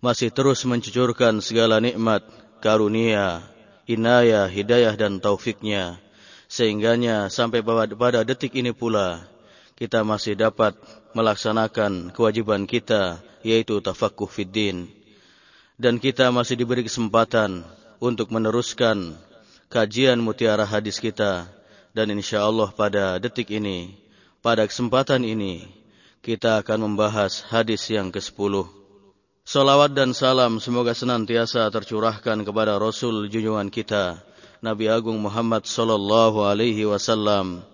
masih 0.00 0.32
terus 0.32 0.64
mencucurkan 0.64 1.44
segala 1.44 1.76
nikmat, 1.76 2.24
karunia, 2.64 3.44
inayah, 3.88 4.46
hidayah 4.46 4.94
dan 4.94 5.18
taufiknya. 5.18 5.96
Sehingganya 6.48 7.32
sampai 7.32 7.64
pada 7.64 8.24
detik 8.24 8.54
ini 8.56 8.76
pula 8.76 9.24
kita 9.76 10.04
masih 10.04 10.36
dapat 10.36 10.76
melaksanakan 11.16 12.12
kewajiban 12.12 12.68
kita 12.68 13.20
yaitu 13.40 13.80
tafaqquh 13.80 14.28
fid 14.28 14.52
din. 14.52 14.78
Dan 15.78 16.02
kita 16.02 16.28
masih 16.34 16.58
diberi 16.58 16.82
kesempatan 16.84 17.62
untuk 18.02 18.34
meneruskan 18.34 19.14
kajian 19.70 20.18
mutiara 20.18 20.66
hadis 20.66 20.98
kita. 20.98 21.46
Dan 21.94 22.14
insya 22.14 22.44
Allah 22.44 22.70
pada 22.70 23.16
detik 23.18 23.48
ini, 23.50 23.96
pada 24.44 24.66
kesempatan 24.66 25.24
ini, 25.24 25.66
kita 26.22 26.60
akan 26.62 26.92
membahas 26.92 27.46
hadis 27.46 27.86
yang 27.90 28.10
ke-10. 28.10 28.77
Salawat 29.48 29.96
dan 29.96 30.12
salam 30.12 30.60
semoga 30.60 30.92
senantiasa 30.92 31.64
tercurahkan 31.72 32.44
kepada 32.44 32.76
Rasul 32.76 33.32
junjungan 33.32 33.72
kita, 33.72 34.20
Nabi 34.60 34.92
Agung 34.92 35.16
Muhammad 35.16 35.64
sallallahu 35.64 36.44
alaihi 36.44 36.84
wasallam 36.84 37.64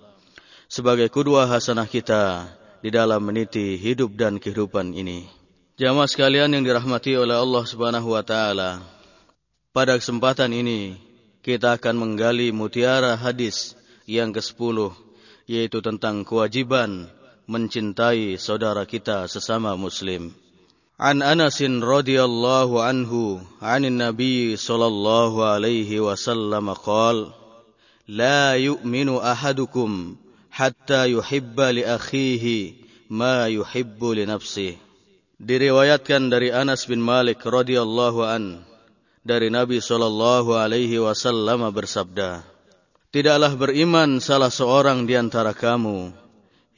sebagai 0.71 1.11
kedua 1.11 1.51
hasanah 1.51 1.91
kita 1.91 2.47
di 2.79 2.95
dalam 2.95 3.19
meniti 3.27 3.75
hidup 3.75 4.15
dan 4.15 4.39
kehidupan 4.39 4.95
ini. 4.95 5.27
Jamaah 5.75 6.07
sekalian 6.07 6.55
yang 6.55 6.63
dirahmati 6.63 7.19
oleh 7.19 7.35
Allah 7.35 7.67
Subhanahu 7.67 8.15
wa 8.15 8.23
taala. 8.23 8.79
Pada 9.75 9.99
kesempatan 9.99 10.55
ini 10.55 10.95
kita 11.43 11.75
akan 11.75 11.99
menggali 11.99 12.55
mutiara 12.55 13.19
hadis 13.19 13.75
yang 14.07 14.31
ke-10 14.31 14.95
yaitu 15.51 15.83
tentang 15.83 16.23
kewajiban 16.23 17.11
mencintai 17.51 18.39
saudara 18.39 18.87
kita 18.87 19.27
sesama 19.27 19.75
muslim. 19.75 20.44
An 20.95 21.27
Anas 21.27 21.59
radhiyallahu 21.59 22.79
anhu 22.79 23.43
'anin 23.59 23.99
Nabi 23.99 24.55
sallallahu 24.55 25.43
alaihi 25.43 25.99
wasallam 25.99 26.71
qala 26.71 27.35
La 28.07 28.55
yu'minu 28.55 29.19
ahadukum 29.19 30.15
hatta 30.55 31.11
yuhibba 31.11 31.75
li 31.75 31.83
akhihi 31.83 32.79
ma 33.11 33.51
yuhibbu 33.51 34.15
li 34.15 34.23
nafsihi 34.23 34.79
Diriwayatkan 35.43 36.31
dari 36.31 36.55
Anas 36.55 36.87
bin 36.87 37.03
Malik 37.03 37.43
radhiyallahu 37.43 38.23
an 38.23 38.63
dari 39.27 39.51
Nabi 39.51 39.83
sallallahu 39.83 40.55
alaihi 40.55 41.03
wasallam 41.03 41.75
bersabda, 41.75 42.47
Tidaklah 43.11 43.51
beriman 43.59 44.23
salah 44.23 44.53
seorang 44.53 45.11
di 45.11 45.19
antara 45.19 45.59
kamu 45.59 46.15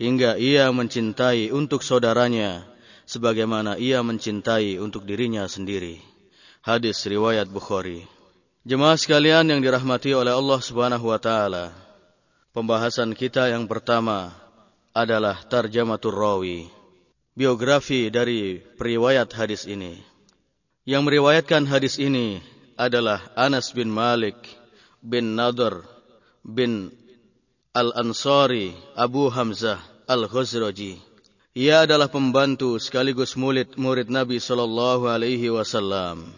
hingga 0.00 0.40
ia 0.40 0.72
mencintai 0.72 1.52
untuk 1.52 1.84
saudaranya 1.84 2.64
sebagaimana 3.06 3.78
ia 3.78 4.02
mencintai 4.04 4.76
untuk 4.82 5.06
dirinya 5.06 5.46
sendiri. 5.46 6.02
Hadis 6.60 7.00
riwayat 7.06 7.46
Bukhari. 7.46 8.04
Jemaah 8.66 8.98
sekalian 8.98 9.46
yang 9.46 9.62
dirahmati 9.62 10.10
oleh 10.12 10.34
Allah 10.34 10.58
Subhanahu 10.58 11.14
wa 11.14 11.18
taala. 11.22 11.70
Pembahasan 12.50 13.14
kita 13.14 13.46
yang 13.48 13.70
pertama 13.70 14.34
adalah 14.90 15.38
tarjamatur 15.46 16.12
rawi 16.12 16.76
biografi 17.36 18.08
dari 18.08 18.58
periwayat 18.58 19.28
hadis 19.36 19.68
ini. 19.68 20.00
Yang 20.88 21.02
meriwayatkan 21.04 21.68
hadis 21.68 22.00
ini 22.00 22.40
adalah 22.80 23.20
Anas 23.36 23.76
bin 23.76 23.92
Malik 23.92 24.34
bin 25.04 25.36
Nadr 25.36 25.84
bin 26.40 26.88
Al-Ansari 27.76 28.72
Abu 28.96 29.28
Hamzah 29.28 29.76
Al-Khazraji. 30.08 30.96
Ia 31.56 31.88
adalah 31.88 32.12
pembantu 32.12 32.76
sekaligus 32.76 33.32
murid 33.32 33.80
murid 33.80 34.12
Nabi 34.12 34.36
sallallahu 34.36 35.08
alaihi 35.08 35.48
wasallam. 35.48 36.28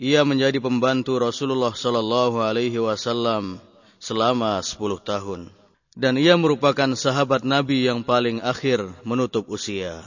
Ia 0.00 0.24
menjadi 0.24 0.64
pembantu 0.64 1.20
Rasulullah 1.20 1.76
sallallahu 1.76 2.40
alaihi 2.40 2.80
wasallam 2.80 3.60
selama 4.00 4.64
10 4.64 4.80
tahun 5.04 5.52
dan 5.94 6.18
ia 6.18 6.34
merupakan 6.34 6.90
sahabat 6.98 7.46
Nabi 7.46 7.86
yang 7.86 8.02
paling 8.02 8.42
akhir 8.42 8.82
menutup 9.06 9.46
usia. 9.46 10.02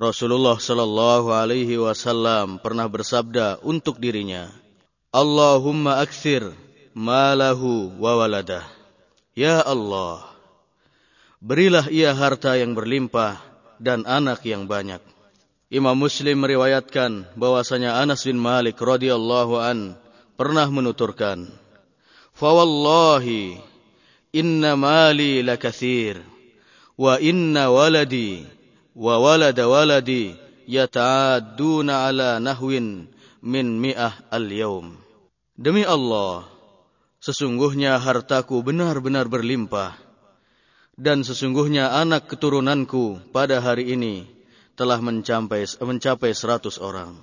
Rasulullah 0.00 0.56
Shallallahu 0.56 1.28
Alaihi 1.28 1.76
Wasallam 1.76 2.56
pernah 2.62 2.88
bersabda 2.88 3.60
untuk 3.60 4.00
dirinya, 4.00 4.48
Allahumma 5.12 6.00
akthir 6.00 6.54
malahu 6.96 7.92
wa 8.00 8.24
waladah. 8.24 8.64
Ya 9.36 9.60
Allah, 9.60 10.24
berilah 11.38 11.86
ia 11.90 12.14
harta 12.14 12.58
yang 12.58 12.74
berlimpah 12.74 13.38
dan 13.78 14.06
anak 14.06 14.42
yang 14.46 14.66
banyak. 14.66 15.02
Imam 15.68 15.94
Muslim 15.94 16.40
meriwayatkan 16.42 17.36
bahwasanya 17.36 18.00
Anas 18.00 18.24
bin 18.24 18.40
Malik 18.40 18.80
radhiyallahu 18.80 19.60
an 19.60 19.94
pernah 20.34 20.64
menuturkan, 20.72 21.44
"Fawallahi 22.32 23.60
inna 24.32 24.74
mali 24.80 25.44
lakathir 25.44 26.24
wa 26.96 27.20
inna 27.20 27.68
waladi 27.68 28.48
wa 28.96 29.20
walada 29.20 29.68
waladi 29.68 30.34
yata'adduna 30.68 32.10
ala 32.10 32.40
nahwin 32.42 33.08
min 33.44 33.66
mi'ah 33.78 34.26
al-yawm. 34.32 34.98
Demi 35.58 35.82
Allah, 35.86 36.48
sesungguhnya 37.22 37.98
hartaku 37.98 38.60
benar-benar 38.62 39.26
berlimpah 39.26 40.07
dan 40.98 41.22
sesungguhnya 41.22 41.94
anak 41.94 42.26
keturunanku 42.26 43.22
pada 43.30 43.62
hari 43.62 43.94
ini 43.94 44.26
telah 44.74 44.98
mencapai 44.98 45.62
mencapai 45.78 46.34
100 46.34 46.82
orang. 46.82 47.14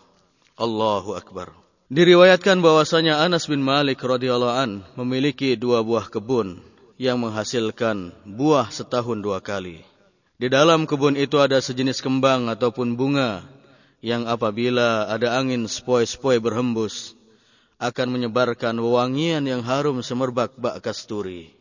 Allahu 0.56 1.20
akbar. 1.20 1.52
Diriwayatkan 1.92 2.64
bahwasanya 2.64 3.22
Anas 3.22 3.46
bin 3.52 3.60
Malik 3.62 4.00
radhiyallahu 4.02 4.56
an 4.56 4.72
memiliki 4.96 5.54
dua 5.60 5.84
buah 5.84 6.08
kebun 6.08 6.64
yang 6.96 7.20
menghasilkan 7.20 8.16
buah 8.24 8.72
setahun 8.72 9.20
dua 9.20 9.44
kali. 9.44 9.84
Di 10.36 10.48
dalam 10.52 10.88
kebun 10.88 11.16
itu 11.20 11.40
ada 11.40 11.60
sejenis 11.60 12.00
kembang 12.04 12.48
ataupun 12.52 12.96
bunga 13.00 13.44
yang 14.04 14.28
apabila 14.28 15.08
ada 15.08 15.40
angin 15.40 15.68
sepoi-sepoi 15.68 16.40
berhembus 16.44 17.16
akan 17.80 18.08
menyebarkan 18.20 18.76
wewangian 18.80 19.44
yang 19.48 19.64
harum 19.64 20.00
semerbak 20.04 20.56
bak 20.60 20.80
kasturi. 20.84 21.55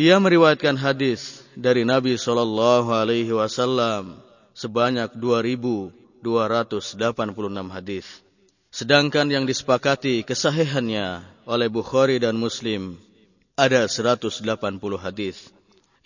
Ia 0.00 0.16
meriwayatkan 0.16 0.80
hadis 0.80 1.44
dari 1.52 1.84
Nabi 1.84 2.16
Shallallahu 2.16 2.88
Alaihi 2.88 3.36
Wasallam 3.36 4.16
sebanyak 4.56 5.12
2.286 5.12 6.24
hadis. 7.68 8.08
Sedangkan 8.72 9.28
yang 9.28 9.44
disepakati 9.44 10.24
kesahihannya 10.24 11.20
oleh 11.44 11.68
Bukhari 11.68 12.16
dan 12.16 12.40
Muslim 12.40 12.96
ada 13.52 13.84
180 13.84 14.40
hadis. 14.96 15.52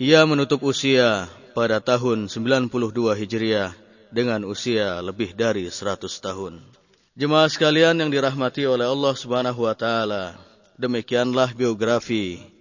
Ia 0.02 0.26
menutup 0.26 0.66
usia 0.66 1.30
pada 1.54 1.78
tahun 1.78 2.26
92 2.26 2.74
Hijriah 2.98 3.78
dengan 4.10 4.42
usia 4.42 4.98
lebih 5.06 5.38
dari 5.38 5.70
100 5.70 6.02
tahun. 6.18 6.58
Jemaah 7.14 7.46
sekalian 7.46 7.94
yang 8.02 8.10
dirahmati 8.10 8.66
oleh 8.66 8.90
Allah 8.90 9.14
Subhanahu 9.14 9.70
wa 9.70 9.74
taala, 9.78 10.34
demikianlah 10.82 11.54
biografi 11.54 12.53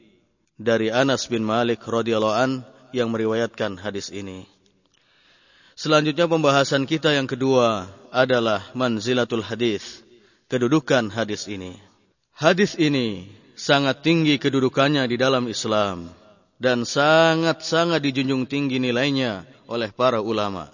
dari 0.58 0.94
Anas 0.94 1.26
bin 1.30 1.42
Malik 1.42 1.82
radhiyallahu 1.84 2.36
an 2.36 2.52
yang 2.94 3.10
meriwayatkan 3.10 3.82
hadis 3.82 4.14
ini. 4.14 4.46
Selanjutnya 5.74 6.30
pembahasan 6.30 6.86
kita 6.86 7.18
yang 7.18 7.26
kedua 7.26 7.90
adalah 8.14 8.62
manzilatul 8.78 9.42
hadis, 9.42 10.06
kedudukan 10.46 11.10
hadis 11.10 11.50
ini. 11.50 11.74
Hadis 12.38 12.78
ini 12.78 13.26
sangat 13.58 14.06
tinggi 14.06 14.38
kedudukannya 14.38 15.10
di 15.10 15.18
dalam 15.18 15.50
Islam 15.50 16.14
dan 16.62 16.86
sangat-sangat 16.86 18.06
dijunjung 18.06 18.46
tinggi 18.46 18.78
nilainya 18.78 19.50
oleh 19.66 19.90
para 19.90 20.22
ulama. 20.22 20.70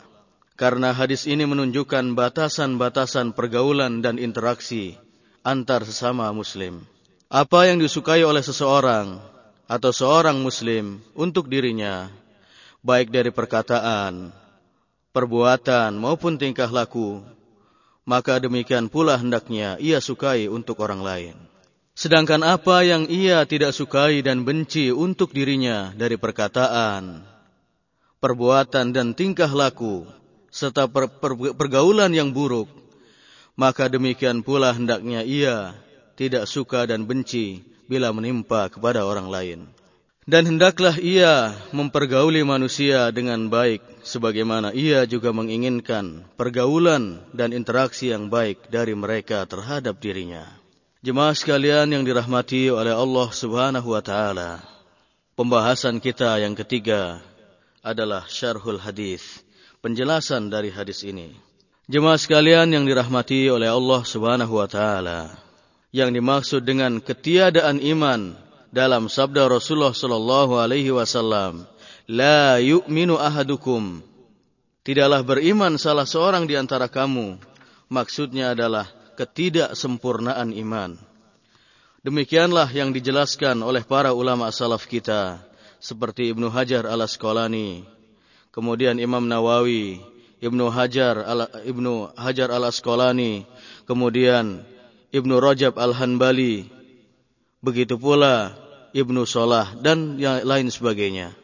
Karena 0.59 0.91
hadis 0.91 1.23
ini 1.23 1.47
menunjukkan 1.47 2.19
batasan-batasan 2.19 3.32
pergaulan 3.32 4.03
dan 4.03 4.19
interaksi 4.19 4.99
antar 5.39 5.88
sesama 5.88 6.27
muslim. 6.36 6.84
Apa 7.32 7.71
yang 7.71 7.80
disukai 7.80 8.27
oleh 8.27 8.43
seseorang 8.43 9.23
atau 9.70 9.93
seorang 9.93 10.41
muslim 10.41 10.97
untuk 11.13 11.45
dirinya, 11.45 12.09
baik 12.82 13.13
dari 13.13 13.30
perkataan, 13.30 14.34
perbuatan 15.13 15.93
maupun 15.93 16.41
tingkah 16.41 16.74
laku, 16.74 17.22
maka 18.01 18.41
demikian 18.41 18.89
pula 18.89 19.22
hendaknya 19.22 19.78
ia 19.78 20.01
sukai 20.01 20.49
untuk 20.49 20.82
orang 20.82 21.05
lain. 21.05 21.36
Sedangkan 21.93 22.41
apa 22.41 22.82
yang 22.82 23.05
ia 23.05 23.45
tidak 23.45 23.78
sukai 23.78 24.26
dan 24.26 24.41
benci 24.41 24.89
untuk 24.89 25.30
dirinya 25.38 25.93
dari 25.93 26.17
perkataan, 26.17 27.22
perbuatan 28.17 28.89
dan 28.89 29.13
tingkah 29.13 29.51
laku, 29.53 30.09
serta 30.49 30.89
per, 30.89 31.13
per, 31.22 31.38
pergaulan 31.53 32.09
yang 32.09 32.34
buruk, 32.34 32.72
maka 33.53 33.86
demikian 33.86 34.41
pula 34.41 34.74
hendaknya 34.74 35.22
ia 35.22 35.78
tidak 36.17 36.49
suka 36.49 36.89
dan 36.89 37.05
benci 37.05 37.70
bila 37.89 38.13
menimpa 38.13 38.69
kepada 38.69 39.03
orang 39.03 39.27
lain. 39.27 39.59
Dan 40.29 40.45
hendaklah 40.45 40.93
ia 41.01 41.57
mempergauli 41.73 42.45
manusia 42.45 43.09
dengan 43.09 43.49
baik, 43.49 43.81
sebagaimana 44.05 44.77
ia 44.77 45.09
juga 45.09 45.33
menginginkan 45.33 46.21
pergaulan 46.37 47.17
dan 47.33 47.49
interaksi 47.49 48.13
yang 48.13 48.29
baik 48.29 48.69
dari 48.69 48.93
mereka 48.93 49.49
terhadap 49.49 49.97
dirinya. 49.97 50.45
Jemaah 51.01 51.33
sekalian 51.33 51.89
yang 51.89 52.05
dirahmati 52.05 52.69
oleh 52.69 52.93
Allah 52.93 53.33
Subhanahu 53.33 53.89
wa 53.89 54.05
taala. 54.05 54.61
Pembahasan 55.33 55.97
kita 55.97 56.37
yang 56.37 56.53
ketiga 56.53 57.25
adalah 57.81 58.29
syarhul 58.29 58.77
hadis, 58.77 59.41
penjelasan 59.81 60.53
dari 60.53 60.69
hadis 60.69 61.01
ini. 61.01 61.33
Jemaah 61.89 62.21
sekalian 62.21 62.69
yang 62.69 62.85
dirahmati 62.85 63.49
oleh 63.49 63.65
Allah 63.65 64.05
Subhanahu 64.05 64.61
wa 64.61 64.69
taala. 64.69 65.49
Yang 65.89 66.09
dimaksud 66.21 66.61
dengan 66.65 67.01
ketiadaan 67.01 67.81
iman 67.81 68.37
dalam 68.69 69.09
sabda 69.09 69.49
Rasulullah 69.49 69.93
sallallahu 69.93 70.61
alaihi 70.61 70.93
wasallam, 70.93 71.65
"La 72.05 72.61
yu'minu 72.61 73.17
ahadukum." 73.17 74.05
Tidaklah 74.85 75.21
beriman 75.25 75.77
salah 75.81 76.05
seorang 76.05 76.45
di 76.45 76.57
antara 76.57 76.89
kamu. 76.89 77.41
Maksudnya 77.89 78.53
adalah 78.53 78.85
ketidaksempurnaan 79.17 80.53
iman. 80.61 80.95
Demikianlah 81.99 82.71
yang 82.71 82.95
dijelaskan 82.95 83.59
oleh 83.59 83.83
para 83.83 84.15
ulama 84.15 84.47
salaf 84.55 84.87
kita 84.87 85.43
seperti 85.83 86.31
Ibnu 86.31 86.47
Hajar 86.47 86.87
Al-Asqalani, 86.87 87.83
kemudian 88.55 88.95
Imam 88.95 89.27
Nawawi, 89.27 89.99
Ibnu 90.39 90.71
Hajar 90.71 91.19
Al 91.27 91.51
Ibnu 91.67 92.15
Hajar 92.15 92.55
Al-Asqalani, 92.55 93.43
kemudian 93.83 94.63
Ibnu 95.10 95.41
Rajab 95.41 95.78
Al-Hanbali, 95.78 96.80
Begitu 97.60 97.99
pula 97.99 98.55
Ibnu 98.95 99.28
Solah 99.28 99.76
dan 99.76 100.16
yang 100.16 100.39
lain 100.47 100.72
sebagainya. 100.72 101.36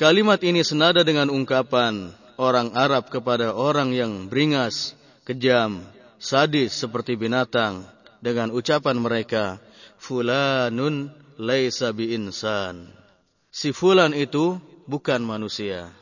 Kalimat 0.00 0.40
ini 0.40 0.64
senada 0.64 1.04
dengan 1.04 1.28
ungkapan 1.28 2.16
orang 2.40 2.72
Arab 2.72 3.12
kepada 3.12 3.52
orang 3.52 3.92
yang 3.92 4.32
beringas, 4.32 4.96
kejam, 5.28 5.84
sadis 6.16 6.72
seperti 6.72 7.20
binatang 7.20 7.84
dengan 8.24 8.48
ucapan 8.48 8.96
mereka, 8.96 9.60
fulanun 10.00 11.12
laisa 11.36 11.92
insan. 11.92 12.88
Si 13.52 13.76
fulan 13.76 14.16
itu 14.16 14.56
bukan 14.88 15.20
manusia. 15.20 15.92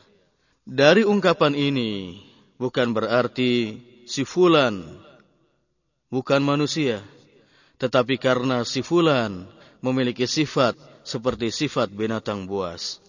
Dari 0.63 1.03
ungkapan 1.03 1.59
ini 1.59 2.23
bukan 2.55 2.95
berarti 2.95 3.83
si 4.07 4.23
fulan 4.23 4.87
bukan 6.11 6.43
manusia 6.43 7.01
tetapi 7.81 8.21
karena 8.21 8.61
si 8.69 8.85
fulan 8.85 9.49
memiliki 9.81 10.29
sifat 10.29 10.77
seperti 11.01 11.49
sifat 11.49 11.89
binatang 11.89 12.45
buas. 12.45 13.01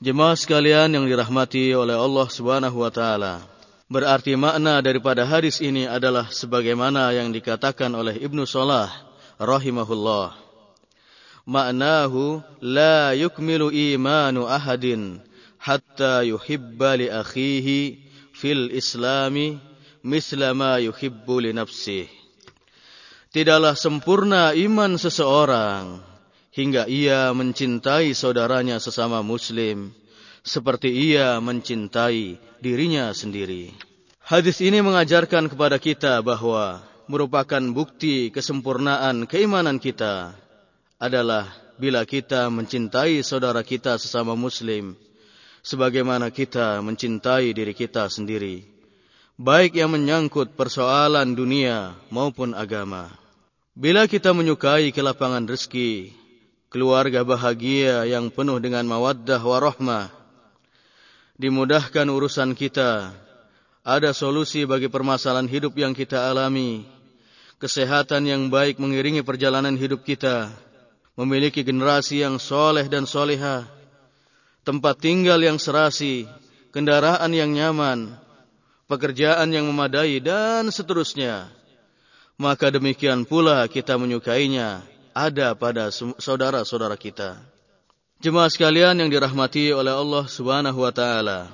Jemaah 0.00 0.34
sekalian 0.34 0.88
yang 0.96 1.04
dirahmati 1.04 1.76
oleh 1.76 1.92
Allah 1.92 2.26
Subhanahu 2.32 2.80
wa 2.80 2.88
taala, 2.88 3.44
berarti 3.92 4.34
makna 4.40 4.80
daripada 4.80 5.28
hadis 5.28 5.60
ini 5.60 5.84
adalah 5.84 6.32
sebagaimana 6.32 7.12
yang 7.12 7.28
dikatakan 7.28 7.92
oleh 7.92 8.16
Ibnu 8.16 8.48
Salah 8.48 8.88
rahimahullah. 9.36 10.40
Maknahu 11.44 12.40
la 12.64 13.12
yukmilu 13.12 13.68
imanu 13.68 14.48
ahadin 14.48 15.20
hatta 15.60 16.24
yuhibba 16.24 16.96
li 16.96 17.12
akhihi 17.12 18.00
fil 18.32 18.72
islami 18.72 19.60
misla 20.04 20.52
ma 20.52 20.76
yuhibbu 20.76 21.40
li 21.40 21.50
nafsihi. 21.56 22.22
Tidaklah 23.34 23.74
sempurna 23.74 24.54
iman 24.54 24.94
seseorang 24.94 25.98
hingga 26.54 26.86
ia 26.86 27.34
mencintai 27.34 28.14
saudaranya 28.14 28.78
sesama 28.78 29.26
muslim 29.26 29.90
seperti 30.46 30.92
ia 30.92 31.42
mencintai 31.42 32.38
dirinya 32.62 33.10
sendiri. 33.10 33.74
Hadis 34.22 34.62
ini 34.62 34.78
mengajarkan 34.86 35.50
kepada 35.50 35.82
kita 35.82 36.22
bahwa 36.22 36.78
merupakan 37.10 37.60
bukti 37.74 38.30
kesempurnaan 38.30 39.26
keimanan 39.26 39.82
kita 39.82 40.30
adalah 41.02 41.50
bila 41.74 42.06
kita 42.06 42.46
mencintai 42.54 43.18
saudara 43.26 43.66
kita 43.66 43.98
sesama 43.98 44.38
muslim 44.38 44.94
sebagaimana 45.66 46.30
kita 46.30 46.78
mencintai 46.86 47.50
diri 47.50 47.74
kita 47.74 48.06
sendiri 48.06 48.73
baik 49.34 49.74
yang 49.74 49.90
menyangkut 49.90 50.54
persoalan 50.54 51.34
dunia 51.34 51.98
maupun 52.10 52.54
agama. 52.54 53.10
Bila 53.74 54.06
kita 54.06 54.30
menyukai 54.30 54.94
kelapangan 54.94 55.42
rezeki, 55.50 56.14
keluarga 56.70 57.26
bahagia 57.26 58.06
yang 58.06 58.30
penuh 58.30 58.62
dengan 58.62 58.86
mawaddah 58.86 59.42
warahmah, 59.42 60.14
dimudahkan 61.34 62.06
urusan 62.06 62.54
kita, 62.54 63.10
ada 63.82 64.10
solusi 64.14 64.62
bagi 64.62 64.86
permasalahan 64.86 65.50
hidup 65.50 65.74
yang 65.74 65.90
kita 65.90 66.30
alami, 66.30 66.86
kesehatan 67.58 68.30
yang 68.30 68.46
baik 68.46 68.78
mengiringi 68.78 69.26
perjalanan 69.26 69.74
hidup 69.74 70.06
kita, 70.06 70.54
memiliki 71.18 71.66
generasi 71.66 72.22
yang 72.22 72.38
soleh 72.38 72.86
dan 72.86 73.10
soleha, 73.10 73.66
tempat 74.62 75.02
tinggal 75.02 75.42
yang 75.42 75.58
serasi, 75.58 76.30
kendaraan 76.70 77.34
yang 77.34 77.50
nyaman, 77.50 78.14
pekerjaan 78.86 79.50
yang 79.50 79.68
memadai, 79.68 80.18
dan 80.20 80.68
seterusnya 80.68 81.48
maka 82.34 82.70
demikian 82.70 83.22
pula 83.22 83.66
kita 83.70 83.94
menyukainya 83.94 84.82
ada 85.14 85.54
pada 85.54 85.90
saudara-saudara 85.94 86.98
kita. 86.98 87.38
Jemaah 88.18 88.50
sekalian 88.50 88.98
yang 88.98 89.10
dirahmati 89.10 89.70
oleh 89.70 89.94
Allah 89.94 90.24
Subhanahu 90.26 90.82
wa 90.82 90.90
taala. 90.90 91.50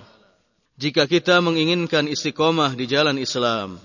Jika 0.81 1.05
kita 1.05 1.45
menginginkan 1.45 2.09
istiqomah 2.09 2.73
di 2.73 2.89
jalan 2.89 3.21
Islam, 3.21 3.77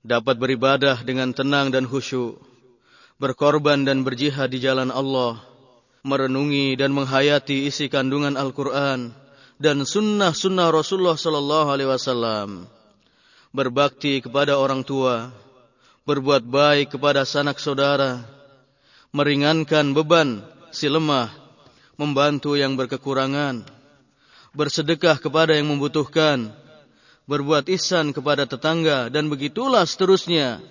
dapat 0.00 0.40
beribadah 0.40 1.04
dengan 1.04 1.36
tenang 1.36 1.68
dan 1.68 1.84
khusyuk, 1.84 2.40
berkorban 3.20 3.84
dan 3.84 4.00
berjihad 4.00 4.48
di 4.48 4.64
jalan 4.64 4.88
Allah, 4.88 5.36
merenungi 6.00 6.80
dan 6.80 6.96
menghayati 6.96 7.68
isi 7.68 7.92
kandungan 7.92 8.40
Al-Quran 8.40 9.12
dan 9.58 9.82
sunnah-sunnah 9.82 10.70
Rasulullah 10.70 11.18
Sallallahu 11.18 11.68
Alaihi 11.74 11.90
Wasallam, 11.90 12.70
berbakti 13.50 14.22
kepada 14.22 14.54
orang 14.54 14.86
tua, 14.86 15.34
berbuat 16.06 16.46
baik 16.46 16.94
kepada 16.94 17.26
sanak 17.26 17.58
saudara, 17.58 18.22
meringankan 19.10 19.90
beban 19.92 20.46
si 20.70 20.86
lemah, 20.86 21.34
membantu 21.98 22.54
yang 22.54 22.78
berkekurangan, 22.78 23.66
bersedekah 24.54 25.18
kepada 25.18 25.58
yang 25.58 25.66
membutuhkan, 25.74 26.54
berbuat 27.26 27.66
ihsan 27.74 28.14
kepada 28.14 28.46
tetangga 28.46 29.10
dan 29.10 29.26
begitulah 29.26 29.82
seterusnya. 29.84 30.62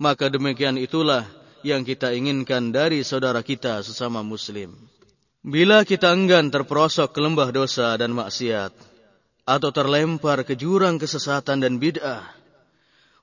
Maka 0.00 0.32
demikian 0.32 0.80
itulah 0.80 1.28
yang 1.60 1.84
kita 1.84 2.12
inginkan 2.16 2.72
dari 2.72 3.04
saudara 3.04 3.44
kita 3.44 3.84
sesama 3.84 4.24
muslim. 4.24 4.76
Bila 5.40 5.88
kita 5.88 6.12
enggan 6.12 6.52
terperosok 6.52 7.16
ke 7.16 7.20
lembah 7.24 7.48
dosa 7.48 7.96
dan 7.96 8.12
maksiat 8.12 8.76
atau 9.48 9.70
terlempar 9.72 10.44
ke 10.44 10.52
jurang 10.52 11.00
kesesatan 11.00 11.64
dan 11.64 11.80
bid'ah, 11.80 12.28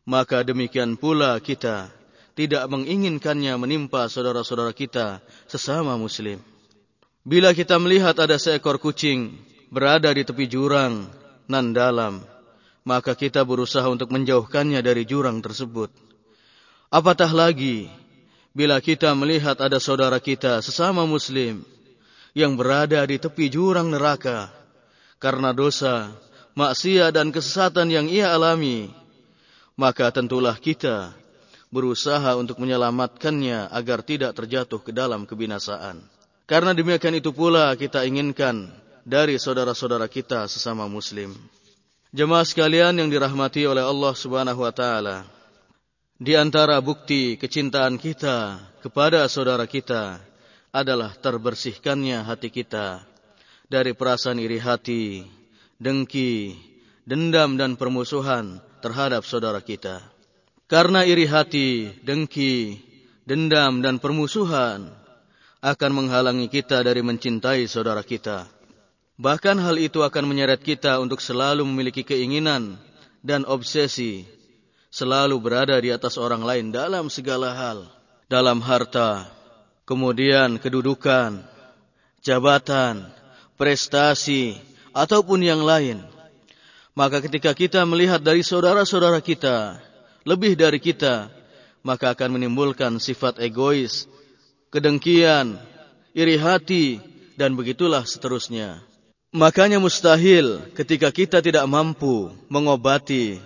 maka 0.02 0.42
demikian 0.42 0.98
pula 0.98 1.38
kita 1.38 1.94
tidak 2.34 2.66
menginginkannya 2.74 3.54
menimpa 3.62 4.10
saudara-saudara 4.10 4.74
kita 4.74 5.22
sesama 5.46 5.94
muslim. 5.94 6.42
Bila 7.22 7.54
kita 7.54 7.78
melihat 7.78 8.18
ada 8.18 8.42
seekor 8.42 8.82
kucing 8.82 9.38
berada 9.70 10.10
di 10.10 10.26
tepi 10.26 10.50
jurang 10.50 11.06
nan 11.46 11.70
dalam, 11.70 12.26
maka 12.82 13.14
kita 13.14 13.46
berusaha 13.46 13.86
untuk 13.86 14.10
menjauhkannya 14.10 14.82
dari 14.82 15.06
jurang 15.06 15.38
tersebut. 15.46 15.94
Apatah 16.90 17.30
lagi 17.30 17.86
bila 18.58 18.82
kita 18.82 19.14
melihat 19.14 19.62
ada 19.62 19.78
saudara 19.78 20.18
kita 20.18 20.66
sesama 20.66 21.06
muslim 21.06 21.77
yang 22.38 22.54
berada 22.54 23.02
di 23.10 23.18
tepi 23.18 23.50
jurang 23.50 23.90
neraka 23.90 24.54
karena 25.18 25.50
dosa, 25.58 26.14
maksiat 26.54 27.18
dan 27.18 27.34
kesesatan 27.34 27.90
yang 27.90 28.06
ia 28.06 28.30
alami 28.30 28.94
maka 29.78 30.10
tentulah 30.10 30.58
kita 30.58 31.14
berusaha 31.70 32.34
untuk 32.34 32.58
menyelamatkannya 32.58 33.70
agar 33.70 34.02
tidak 34.02 34.34
terjatuh 34.34 34.82
ke 34.82 34.90
dalam 34.90 35.30
kebinasaan. 35.30 36.02
Karena 36.50 36.74
demikian 36.74 37.14
itu 37.14 37.30
pula 37.30 37.76
kita 37.78 38.02
inginkan 38.08 38.74
dari 39.06 39.38
saudara-saudara 39.38 40.10
kita 40.10 40.50
sesama 40.50 40.90
muslim. 40.90 41.36
Jemaah 42.10 42.48
sekalian 42.48 42.98
yang 42.98 43.12
dirahmati 43.12 43.68
oleh 43.68 43.84
Allah 43.84 44.14
Subhanahu 44.16 44.64
wa 44.64 44.74
taala. 44.74 45.28
Di 46.18 46.34
antara 46.34 46.82
bukti 46.82 47.38
kecintaan 47.38 48.02
kita 48.02 48.58
kepada 48.82 49.28
saudara 49.30 49.70
kita 49.70 50.18
adalah 50.72 51.16
terbersihkannya 51.16 52.24
hati 52.24 52.50
kita 52.52 53.04
dari 53.68 53.92
perasaan 53.92 54.40
iri 54.40 54.60
hati, 54.60 55.28
dengki, 55.80 56.56
dendam 57.08 57.56
dan 57.56 57.76
permusuhan 57.76 58.60
terhadap 58.84 59.24
saudara 59.24 59.60
kita. 59.64 60.04
Karena 60.68 61.08
iri 61.08 61.28
hati, 61.28 61.92
dengki, 62.04 62.80
dendam 63.24 63.80
dan 63.80 64.00
permusuhan 64.00 64.92
akan 65.64 65.92
menghalangi 65.92 66.52
kita 66.52 66.84
dari 66.84 67.00
mencintai 67.04 67.68
saudara 67.68 68.04
kita. 68.04 68.48
Bahkan 69.18 69.58
hal 69.58 69.82
itu 69.82 70.06
akan 70.06 70.30
menyeret 70.30 70.62
kita 70.62 71.02
untuk 71.02 71.24
selalu 71.24 71.66
memiliki 71.66 72.06
keinginan 72.06 72.78
dan 73.26 73.44
obsesi 73.50 74.30
selalu 74.94 75.36
berada 75.42 75.76
di 75.82 75.90
atas 75.90 76.16
orang 76.16 76.46
lain 76.46 76.70
dalam 76.70 77.10
segala 77.10 77.52
hal, 77.54 77.90
dalam 78.30 78.62
harta, 78.62 79.37
kemudian 79.88 80.60
kedudukan, 80.60 81.40
jabatan, 82.20 83.08
prestasi, 83.56 84.60
ataupun 84.92 85.40
yang 85.40 85.64
lain. 85.64 86.04
Maka 86.92 87.24
ketika 87.24 87.56
kita 87.56 87.88
melihat 87.88 88.20
dari 88.20 88.44
saudara-saudara 88.44 89.24
kita, 89.24 89.80
lebih 90.28 90.60
dari 90.60 90.84
kita, 90.84 91.32
maka 91.86 92.12
akan 92.12 92.36
menimbulkan 92.36 93.00
sifat 93.00 93.40
egois, 93.40 94.12
kedengkian, 94.70 95.56
iri 96.12 96.36
hati, 96.36 97.00
dan 97.40 97.56
begitulah 97.56 98.04
seterusnya. 98.04 98.84
Makanya 99.32 99.80
mustahil 99.80 100.68
ketika 100.76 101.14
kita 101.14 101.40
tidak 101.40 101.64
mampu 101.70 102.34
mengobati 102.50 103.40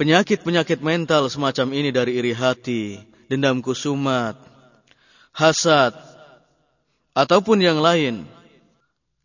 Penyakit-penyakit 0.00 0.80
mental 0.80 1.28
semacam 1.28 1.76
ini 1.76 1.92
dari 1.92 2.16
iri 2.16 2.32
hati, 2.32 2.96
dendam 3.28 3.60
kusumat, 3.60 4.32
hasad, 5.34 5.94
ataupun 7.14 7.60
yang 7.60 7.78
lain. 7.80 8.26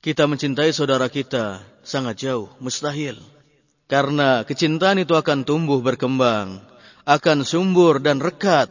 Kita 0.02 0.30
mencintai 0.30 0.70
saudara 0.70 1.10
kita 1.10 1.66
sangat 1.82 2.22
jauh, 2.22 2.50
mustahil. 2.62 3.18
Karena 3.90 4.46
kecintaan 4.46 5.02
itu 5.02 5.18
akan 5.18 5.46
tumbuh 5.46 5.82
berkembang, 5.82 6.62
akan 7.06 7.42
sumbur 7.42 8.02
dan 8.02 8.22
rekat 8.22 8.70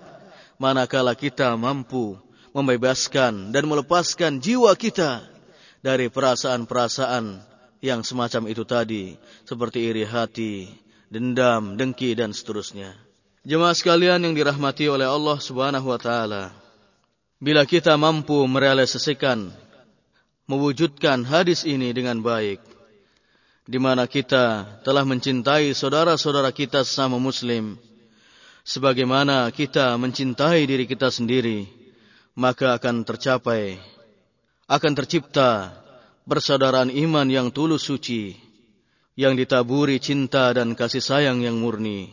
manakala 0.58 1.14
kita 1.18 1.54
mampu 1.58 2.18
membebaskan 2.54 3.50
dan 3.50 3.66
melepaskan 3.66 4.38
jiwa 4.38 4.74
kita 4.78 5.26
dari 5.82 6.06
perasaan-perasaan 6.06 7.42
yang 7.82 8.00
semacam 8.06 8.42
itu 8.48 8.62
tadi, 8.64 9.04
seperti 9.44 9.90
iri 9.90 10.06
hati, 10.06 10.70
dendam, 11.10 11.74
dengki 11.76 12.14
dan 12.16 12.30
seterusnya. 12.32 12.94
Jemaah 13.44 13.76
sekalian 13.76 14.24
yang 14.24 14.32
dirahmati 14.32 14.88
oleh 14.88 15.04
Allah 15.04 15.36
Subhanahu 15.36 15.92
wa 15.92 16.00
taala. 16.00 16.63
Bila 17.44 17.68
kita 17.68 17.92
mampu 18.00 18.40
merealisasikan 18.48 19.52
mewujudkan 20.48 21.28
hadis 21.28 21.68
ini 21.68 21.92
dengan 21.92 22.24
baik 22.24 22.56
di 23.68 23.76
mana 23.76 24.08
kita 24.08 24.64
telah 24.80 25.04
mencintai 25.04 25.76
saudara-saudara 25.76 26.48
kita 26.56 26.88
sesama 26.88 27.20
muslim 27.20 27.76
sebagaimana 28.64 29.52
kita 29.52 29.92
mencintai 30.00 30.64
diri 30.64 30.88
kita 30.88 31.12
sendiri 31.12 31.68
maka 32.32 32.80
akan 32.80 33.04
tercapai 33.04 33.76
akan 34.64 34.92
tercipta 34.96 35.76
persaudaraan 36.24 36.88
iman 36.88 37.28
yang 37.28 37.52
tulus 37.52 37.84
suci 37.84 38.40
yang 39.20 39.36
ditaburi 39.36 40.00
cinta 40.00 40.48
dan 40.56 40.72
kasih 40.72 41.04
sayang 41.04 41.44
yang 41.44 41.60
murni. 41.60 42.08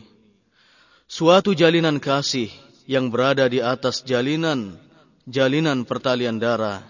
Suatu 1.08 1.56
jalinan 1.56 2.04
kasih 2.04 2.52
yang 2.84 3.08
berada 3.08 3.48
di 3.48 3.64
atas 3.64 4.04
jalinan 4.04 4.81
jalinan 5.28 5.86
pertalian 5.86 6.42
darah, 6.42 6.82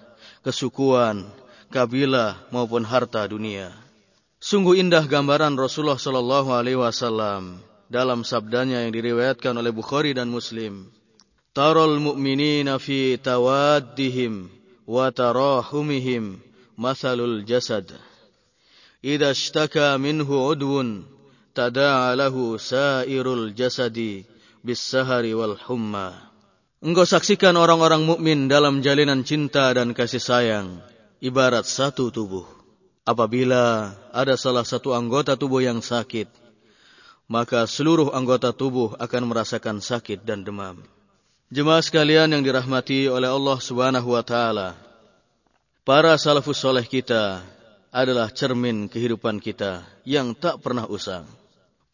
kesukuan, 0.46 1.28
kabilah 1.68 2.40
maupun 2.52 2.84
harta 2.84 3.24
dunia. 3.28 3.72
Sungguh 4.42 4.82
indah 4.82 5.06
gambaran 5.06 5.54
Rasulullah 5.54 6.00
Shallallahu 6.00 6.50
Alaihi 6.50 6.80
Wasallam 6.80 7.62
dalam 7.86 8.26
sabdanya 8.26 8.82
yang 8.82 8.90
diriwayatkan 8.90 9.54
oleh 9.54 9.70
Bukhari 9.70 10.16
dan 10.16 10.32
Muslim. 10.32 10.90
Tarol 11.52 12.00
mu'minina 12.00 12.80
fi 12.80 13.20
tawaddihim 13.20 14.48
wa 14.88 15.12
tarahumihim 15.12 16.40
masalul 16.80 17.44
jasad. 17.44 17.92
Ida 19.04 19.36
shtaka 19.36 20.00
minhu 20.00 20.32
udwun 20.32 21.04
Tada'alahu 21.52 22.56
sairul 22.56 23.52
jasadi 23.52 24.24
bis 24.64 24.80
sahari 24.80 25.36
wal 25.36 25.52
humma. 25.68 26.31
Engkau 26.82 27.06
saksikan 27.06 27.54
orang-orang 27.54 28.02
mukmin 28.02 28.50
dalam 28.50 28.82
jalinan 28.82 29.22
cinta 29.22 29.70
dan 29.70 29.94
kasih 29.94 30.18
sayang, 30.18 30.82
ibarat 31.22 31.62
satu 31.62 32.10
tubuh. 32.10 32.42
Apabila 33.06 33.94
ada 34.10 34.34
salah 34.34 34.66
satu 34.66 34.90
anggota 34.90 35.38
tubuh 35.38 35.62
yang 35.62 35.78
sakit, 35.78 36.26
maka 37.30 37.70
seluruh 37.70 38.10
anggota 38.10 38.50
tubuh 38.50 38.98
akan 38.98 39.30
merasakan 39.30 39.78
sakit 39.78 40.26
dan 40.26 40.42
demam. 40.42 40.82
Jemaah 41.54 41.86
sekalian 41.86 42.34
yang 42.34 42.42
dirahmati 42.42 43.06
oleh 43.06 43.30
Allah 43.30 43.62
Subhanahu 43.62 44.18
wa 44.18 44.26
taala. 44.26 44.74
Para 45.86 46.18
salafus 46.18 46.58
soleh 46.58 46.82
kita 46.82 47.46
adalah 47.94 48.26
cermin 48.34 48.90
kehidupan 48.90 49.38
kita 49.38 49.86
yang 50.02 50.34
tak 50.34 50.58
pernah 50.58 50.90
usang. 50.90 51.30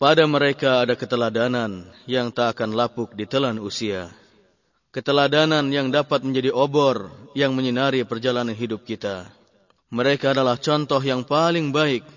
Pada 0.01 0.24
mereka 0.24 0.80
ada 0.80 0.97
keteladanan 0.97 1.84
yang 2.09 2.32
tak 2.32 2.57
akan 2.57 2.72
lapuk 2.72 3.12
di 3.12 3.28
telan 3.28 3.61
usia. 3.61 4.09
Keteladanan 4.89 5.68
yang 5.68 5.93
dapat 5.93 6.24
menjadi 6.24 6.49
obor 6.49 7.12
yang 7.36 7.53
menyinari 7.53 8.09
perjalanan 8.09 8.57
hidup 8.57 8.89
kita. 8.89 9.28
Mereka 9.93 10.32
adalah 10.32 10.57
contoh 10.57 10.97
yang 11.05 11.28
paling 11.28 11.76
baik 11.76 12.09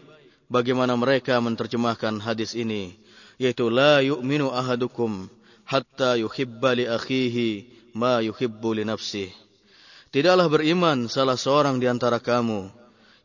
bagaimana 0.47 0.95
mereka 0.95 1.35
menerjemahkan 1.43 2.23
hadis 2.23 2.55
ini, 2.55 2.95
yaitu 3.35 3.67
la 3.67 3.99
yu'minu 3.99 4.55
ahadukum 4.55 5.27
hatta 5.67 6.15
yuhibba 6.15 6.71
li 6.79 6.87
akhihi 6.87 7.47
ma 7.91 8.23
yuhibbu 8.23 8.79
li 8.79 8.87
nafsih. 8.87 9.27
Tidaklah 10.15 10.47
beriman 10.47 11.11
salah 11.11 11.35
seorang 11.35 11.75
di 11.75 11.91
antara 11.91 12.23
kamu 12.23 12.71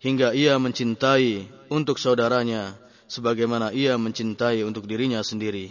hingga 0.03 0.35
ia 0.35 0.59
mencintai 0.59 1.47
untuk 1.71 2.03
saudaranya 2.03 2.75
sebagaimana 3.07 3.71
ia 3.71 3.95
mencintai 3.95 4.67
untuk 4.67 4.91
dirinya 4.91 5.23
sendiri. 5.23 5.71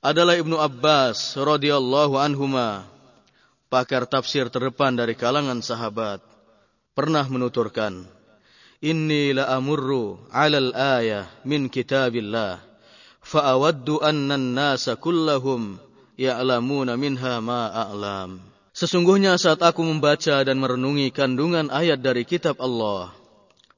Adalah 0.00 0.40
Ibnu 0.40 0.56
Abbas 0.56 1.36
radhiyallahu 1.36 2.16
anhuma 2.16 2.88
pakar 3.72 4.04
tafsir 4.04 4.52
terdepan 4.52 4.92
dari 4.92 5.16
kalangan 5.16 5.64
sahabat 5.64 6.20
pernah 6.92 7.24
menuturkan 7.24 8.04
Inni 8.84 9.32
la 9.32 9.48
amurru 9.56 10.20
'alal 10.28 10.76
ayah 10.76 11.24
min 11.48 11.72
kitabillah 11.72 12.60
fa 13.24 13.40
awaddu 13.56 14.04
anna 14.04 14.36
an-nasa 14.36 15.00
kullahum 15.00 15.80
ya'lamuna 16.20 17.00
minha 17.00 17.40
ma 17.40 17.72
a'lam 17.72 18.52
Sesungguhnya 18.72 19.36
saat 19.40 19.60
aku 19.64 19.84
membaca 19.84 20.44
dan 20.44 20.56
merenungi 20.60 21.08
kandungan 21.12 21.72
ayat 21.72 22.04
dari 22.04 22.28
kitab 22.28 22.60
Allah 22.60 23.12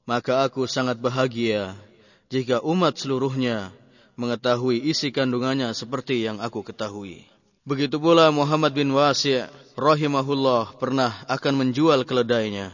maka 0.03 0.43
aku 0.43 0.67
sangat 0.67 0.99
bahagia 0.99 1.71
jika 2.27 2.59
umat 2.61 2.99
seluruhnya 2.99 3.71
mengetahui 4.19 4.79
isi 4.85 5.11
kandungannya 5.11 5.71
seperti 5.75 6.23
yang 6.23 6.39
aku 6.39 6.63
ketahui. 6.63 7.34
Begitu 7.65 7.97
pula 7.97 8.29
Muhammad 8.29 8.77
bin 8.77 8.93
Wasi' 8.93 9.41
rahimahullah 9.73 10.77
pernah 10.77 11.25
akan 11.25 11.65
menjual 11.65 12.05
keledainya. 12.05 12.69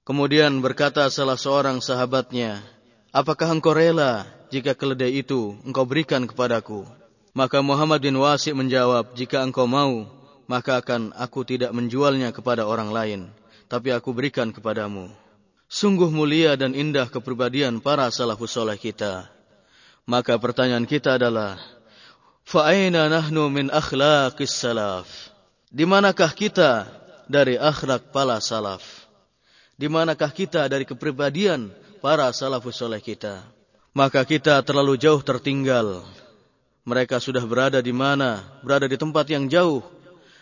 Kemudian 0.00 0.64
berkata 0.64 1.04
salah 1.12 1.36
seorang 1.36 1.84
sahabatnya, 1.84 2.64
Apakah 3.12 3.52
engkau 3.52 3.76
rela 3.76 4.24
jika 4.48 4.72
keledai 4.72 5.20
itu 5.20 5.60
engkau 5.60 5.84
berikan 5.84 6.24
kepadaku? 6.24 6.88
Maka 7.36 7.60
Muhammad 7.60 8.00
bin 8.00 8.16
Wasi' 8.16 8.56
menjawab, 8.56 9.12
Jika 9.12 9.44
engkau 9.44 9.68
mau, 9.68 10.08
maka 10.48 10.80
akan 10.80 11.12
aku 11.20 11.44
tidak 11.44 11.76
menjualnya 11.76 12.32
kepada 12.32 12.64
orang 12.64 12.96
lain, 12.96 13.20
tapi 13.68 13.92
aku 13.92 14.16
berikan 14.16 14.56
kepadamu. 14.56 15.12
Sungguh 15.68 16.08
mulia 16.08 16.56
dan 16.56 16.72
indah 16.72 17.12
kepribadian 17.12 17.84
para 17.84 18.08
salafus 18.08 18.56
soleh 18.56 18.80
kita. 18.80 19.28
Maka 20.08 20.40
pertanyaan 20.40 20.88
kita 20.88 21.20
adalah, 21.20 21.60
Fa'aina 22.50 23.06
nahnu 23.06 23.46
min 23.46 23.70
akhlaqis 23.70 24.50
salaf? 24.50 25.06
Di 25.70 25.86
manakah 25.86 26.34
kita 26.34 26.82
dari 27.30 27.54
akhlak 27.54 28.10
para 28.10 28.42
salaf? 28.42 29.06
Di 29.78 29.86
manakah 29.86 30.34
kita 30.34 30.66
dari 30.66 30.82
kepribadian 30.82 31.70
para 32.02 32.26
salafus 32.34 32.82
soleh 32.82 32.98
kita? 32.98 33.46
Maka 33.94 34.26
kita 34.26 34.58
terlalu 34.66 34.98
jauh 34.98 35.22
tertinggal. 35.22 36.02
Mereka 36.82 37.22
sudah 37.22 37.46
berada 37.46 37.78
di 37.78 37.94
mana? 37.94 38.42
Berada 38.66 38.90
di 38.90 38.98
tempat 38.98 39.30
yang 39.30 39.46
jauh. 39.46 39.86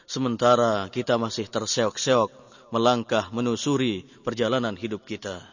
Sementara 0.08 0.88
kita 0.88 1.20
masih 1.20 1.44
terseok-seok 1.44 2.32
melangkah 2.72 3.28
menusuri 3.36 4.08
perjalanan 4.24 4.72
hidup 4.80 5.04
kita. 5.04 5.44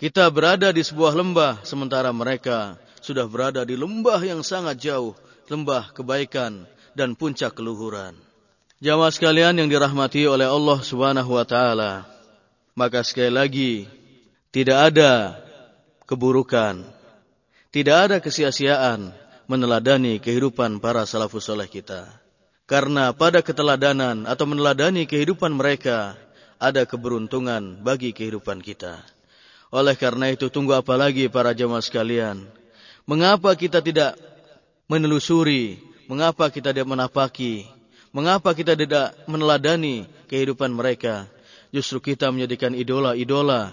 Kita 0.00 0.32
berada 0.32 0.72
di 0.72 0.80
sebuah 0.80 1.12
lembah 1.12 1.60
sementara 1.60 2.08
mereka 2.08 2.80
sudah 3.04 3.28
berada 3.28 3.68
di 3.68 3.76
lembah 3.76 4.24
yang 4.24 4.40
sangat 4.40 4.80
jauh, 4.80 5.12
lembah 5.50 5.90
kebaikan 5.90 6.62
dan 6.94 7.18
puncak 7.18 7.58
keluhuran. 7.58 8.14
Jamaah 8.78 9.10
sekalian 9.10 9.58
yang 9.58 9.66
dirahmati 9.66 10.24
oleh 10.24 10.46
Allah 10.46 10.78
Subhanahu 10.80 11.36
wa 11.36 11.44
taala, 11.44 12.06
maka 12.78 13.02
sekali 13.02 13.28
lagi 13.28 13.72
tidak 14.54 14.94
ada 14.94 15.36
keburukan, 16.06 16.86
tidak 17.74 17.96
ada 18.08 18.16
kesia-siaan 18.22 19.12
meneladani 19.50 20.22
kehidupan 20.22 20.78
para 20.78 21.02
salafus 21.04 21.50
soleh 21.50 21.66
kita. 21.66 22.06
Karena 22.70 23.10
pada 23.10 23.42
keteladanan 23.42 24.30
atau 24.30 24.46
meneladani 24.46 25.02
kehidupan 25.10 25.50
mereka, 25.50 26.14
ada 26.62 26.86
keberuntungan 26.86 27.82
bagi 27.82 28.14
kehidupan 28.14 28.62
kita. 28.62 29.02
Oleh 29.74 29.98
karena 29.98 30.30
itu, 30.30 30.46
tunggu 30.46 30.78
apa 30.78 30.94
lagi 30.94 31.26
para 31.26 31.50
jemaah 31.50 31.82
sekalian? 31.82 32.46
Mengapa 33.10 33.58
kita 33.58 33.82
tidak 33.82 34.29
menelusuri? 34.90 35.78
Mengapa 36.10 36.50
kita 36.50 36.74
tidak 36.74 36.90
menapaki? 36.90 37.62
Mengapa 38.10 38.50
kita 38.50 38.74
tidak 38.74 39.14
meneladani 39.30 40.10
kehidupan 40.26 40.74
mereka? 40.74 41.30
Justru 41.70 42.02
kita 42.02 42.34
menjadikan 42.34 42.74
idola-idola 42.74 43.70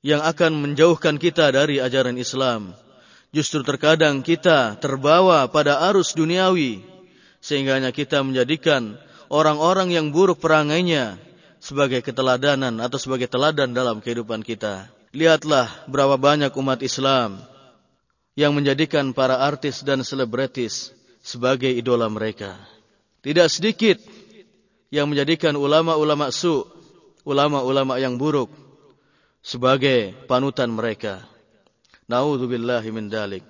yang 0.00 0.24
akan 0.24 0.56
menjauhkan 0.64 1.20
kita 1.20 1.52
dari 1.52 1.76
ajaran 1.76 2.16
Islam. 2.16 2.72
Justru 3.36 3.60
terkadang 3.60 4.24
kita 4.24 4.80
terbawa 4.80 5.44
pada 5.52 5.84
arus 5.92 6.16
duniawi 6.16 6.80
sehingga 7.44 7.76
kita 7.92 8.24
menjadikan 8.24 8.96
orang-orang 9.28 9.92
yang 9.92 10.08
buruk 10.08 10.40
perangainya 10.40 11.20
sebagai 11.60 12.00
keteladanan 12.00 12.80
atau 12.80 12.96
sebagai 12.96 13.28
teladan 13.28 13.76
dalam 13.76 14.00
kehidupan 14.00 14.40
kita. 14.40 14.88
Lihatlah 15.12 15.68
berapa 15.84 16.16
banyak 16.16 16.56
umat 16.56 16.80
Islam 16.80 17.49
yang 18.38 18.54
menjadikan 18.54 19.10
para 19.10 19.42
artis 19.42 19.82
dan 19.82 20.06
selebritis 20.06 20.94
sebagai 21.20 21.70
idola 21.70 22.06
mereka. 22.06 22.56
Tidak 23.20 23.48
sedikit 23.50 24.00
yang 24.88 25.10
menjadikan 25.10 25.54
ulama-ulama 25.58 26.32
su, 26.32 26.64
ulama-ulama 27.26 28.00
yang 28.00 28.16
buruk 28.16 28.48
sebagai 29.44 30.14
panutan 30.24 30.72
mereka. 30.72 31.26
Nauzubillahi 32.08 32.90
min 32.90 33.06
dalik. 33.06 33.44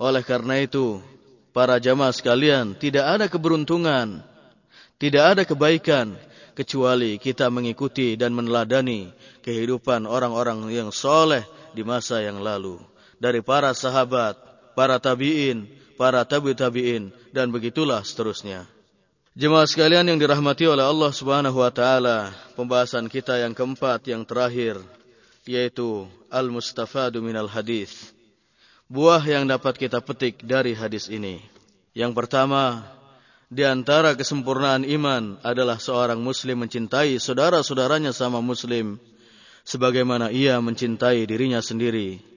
Oleh 0.00 0.24
karena 0.26 0.58
itu, 0.58 0.98
para 1.54 1.78
jamaah 1.78 2.10
sekalian, 2.10 2.74
tidak 2.74 3.06
ada 3.06 3.26
keberuntungan, 3.30 4.24
tidak 4.98 5.24
ada 5.36 5.42
kebaikan 5.46 6.18
kecuali 6.58 7.20
kita 7.22 7.46
mengikuti 7.52 8.18
dan 8.18 8.34
meneladani 8.34 9.12
kehidupan 9.44 10.08
orang-orang 10.08 10.66
yang 10.72 10.90
soleh 10.90 11.46
di 11.72 11.86
masa 11.86 12.20
yang 12.20 12.42
lalu 12.42 12.80
dari 13.22 13.38
para 13.38 13.70
sahabat, 13.70 14.34
para 14.74 14.98
tabi'in, 14.98 15.70
para 15.94 16.26
tabi 16.26 16.58
tabi'in 16.58 17.14
dan 17.30 17.54
begitulah 17.54 18.02
seterusnya. 18.02 18.66
Jemaah 19.38 19.64
sekalian 19.64 20.10
yang 20.10 20.18
dirahmati 20.18 20.66
oleh 20.66 20.82
Allah 20.82 21.14
Subhanahu 21.14 21.62
wa 21.62 21.70
taala, 21.70 22.34
pembahasan 22.58 23.06
kita 23.06 23.38
yang 23.38 23.54
keempat 23.54 24.10
yang 24.10 24.26
terakhir 24.26 24.82
yaitu 25.46 26.10
al-mustafadu 26.34 27.22
minal 27.22 27.46
hadis. 27.46 28.10
Buah 28.90 29.22
yang 29.22 29.46
dapat 29.46 29.78
kita 29.78 30.02
petik 30.02 30.42
dari 30.42 30.74
hadis 30.74 31.06
ini. 31.08 31.40
Yang 31.96 32.12
pertama, 32.18 32.84
di 33.48 33.64
antara 33.64 34.12
kesempurnaan 34.18 34.84
iman 34.84 35.38
adalah 35.40 35.78
seorang 35.78 36.20
muslim 36.20 36.66
mencintai 36.66 37.16
saudara-saudaranya 37.16 38.12
sama 38.12 38.42
muslim 38.44 39.00
sebagaimana 39.64 40.28
ia 40.28 40.60
mencintai 40.60 41.24
dirinya 41.24 41.64
sendiri 41.64 42.31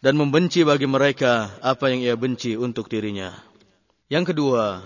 dan 0.00 0.14
membenci 0.16 0.62
bagi 0.66 0.84
mereka 0.84 1.52
apa 1.64 1.88
yang 1.92 2.00
ia 2.04 2.16
benci 2.16 2.56
untuk 2.56 2.88
dirinya. 2.88 3.32
Yang 4.06 4.34
kedua, 4.34 4.84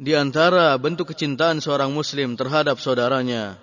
di 0.00 0.16
antara 0.16 0.76
bentuk 0.80 1.12
kecintaan 1.12 1.60
seorang 1.60 1.92
muslim 1.92 2.34
terhadap 2.36 2.80
saudaranya 2.80 3.56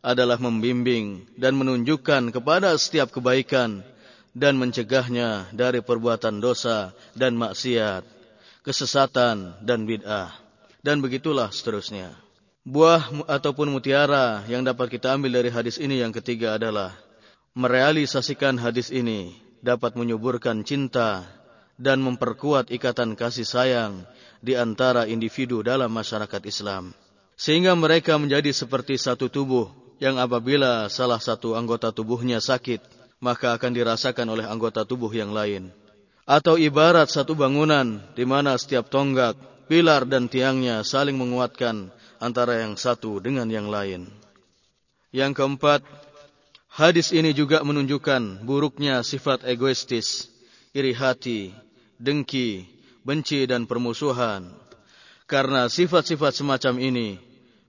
adalah 0.00 0.40
membimbing 0.40 1.28
dan 1.36 1.58
menunjukkan 1.58 2.32
kepada 2.32 2.72
setiap 2.80 3.12
kebaikan 3.12 3.84
dan 4.32 4.56
mencegahnya 4.56 5.50
dari 5.52 5.84
perbuatan 5.84 6.40
dosa 6.40 6.94
dan 7.12 7.36
maksiat, 7.36 8.06
kesesatan 8.64 9.58
dan 9.60 9.84
bid'ah. 9.84 10.32
Dan 10.80 11.04
begitulah 11.04 11.52
seterusnya. 11.52 12.16
Buah 12.64 13.28
ataupun 13.28 13.68
mutiara 13.68 14.48
yang 14.48 14.64
dapat 14.64 14.96
kita 14.96 15.12
ambil 15.12 15.44
dari 15.44 15.52
hadis 15.52 15.76
ini 15.76 16.00
yang 16.00 16.12
ketiga 16.12 16.56
adalah 16.56 16.96
merealisasikan 17.52 18.56
hadis 18.56 18.88
ini 18.88 19.49
dapat 19.60 19.96
menyuburkan 19.96 20.64
cinta 20.64 21.24
dan 21.80 22.04
memperkuat 22.04 22.68
ikatan 22.68 23.16
kasih 23.16 23.48
sayang 23.48 24.04
di 24.44 24.56
antara 24.56 25.08
individu 25.08 25.64
dalam 25.64 25.88
masyarakat 25.92 26.42
Islam. 26.44 26.92
Sehingga 27.40 27.72
mereka 27.72 28.20
menjadi 28.20 28.52
seperti 28.52 29.00
satu 29.00 29.32
tubuh 29.32 29.72
yang 29.96 30.20
apabila 30.20 30.88
salah 30.92 31.20
satu 31.20 31.56
anggota 31.56 31.88
tubuhnya 31.88 32.40
sakit, 32.40 32.84
maka 33.20 33.56
akan 33.56 33.72
dirasakan 33.72 34.28
oleh 34.28 34.44
anggota 34.48 34.84
tubuh 34.84 35.12
yang 35.12 35.32
lain. 35.32 35.72
Atau 36.24 36.56
ibarat 36.60 37.08
satu 37.08 37.36
bangunan 37.36 38.00
di 38.16 38.24
mana 38.28 38.56
setiap 38.56 38.88
tonggak, 38.92 39.36
pilar 39.68 40.04
dan 40.08 40.28
tiangnya 40.28 40.84
saling 40.84 41.16
menguatkan 41.16 41.92
antara 42.20 42.60
yang 42.60 42.76
satu 42.76 43.20
dengan 43.24 43.48
yang 43.48 43.72
lain. 43.72 44.08
Yang 45.10 45.42
keempat, 45.42 45.80
Hadis 46.70 47.10
ini 47.10 47.34
juga 47.34 47.66
menunjukkan 47.66 48.46
buruknya 48.46 49.02
sifat 49.02 49.42
egoistis, 49.42 50.30
iri 50.70 50.94
hati, 50.94 51.50
dengki, 51.98 52.62
benci 53.02 53.42
dan 53.50 53.66
permusuhan. 53.66 54.54
Karena 55.26 55.66
sifat-sifat 55.66 56.30
semacam 56.30 56.78
ini, 56.78 57.18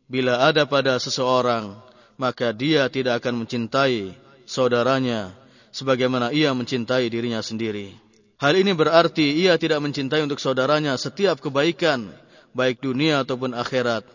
bila 0.05 0.45
ada 0.45 0.69
pada 0.69 1.01
seseorang, 1.01 1.81
maka 2.13 2.53
dia 2.53 2.85
tidak 2.93 3.25
akan 3.25 3.41
mencintai 3.41 4.13
saudaranya 4.45 5.33
sebagaimana 5.73 6.29
ia 6.29 6.53
mencintai 6.53 7.09
dirinya 7.09 7.41
sendiri. 7.41 7.97
Hal 8.37 8.53
ini 8.53 8.73
berarti 8.77 9.33
ia 9.33 9.57
tidak 9.57 9.81
mencintai 9.81 10.21
untuk 10.21 10.37
saudaranya 10.37 10.93
setiap 10.97 11.41
kebaikan, 11.41 12.13
baik 12.53 12.81
dunia 12.85 13.25
ataupun 13.25 13.57
akhirat, 13.57 14.05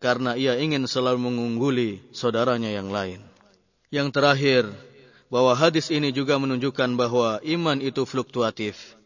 karena 0.00 0.40
ia 0.40 0.56
ingin 0.56 0.88
selalu 0.88 1.20
mengungguli 1.20 2.00
saudaranya 2.16 2.72
yang 2.72 2.88
lain. 2.88 3.31
Yang 3.92 4.08
terakhir, 4.16 4.64
bahwa 5.28 5.52
hadis 5.52 5.92
ini 5.92 6.16
juga 6.16 6.40
menunjukkan 6.40 6.96
bahwa 6.96 7.36
iman 7.44 7.76
itu 7.76 8.08
fluktuatif. 8.08 8.96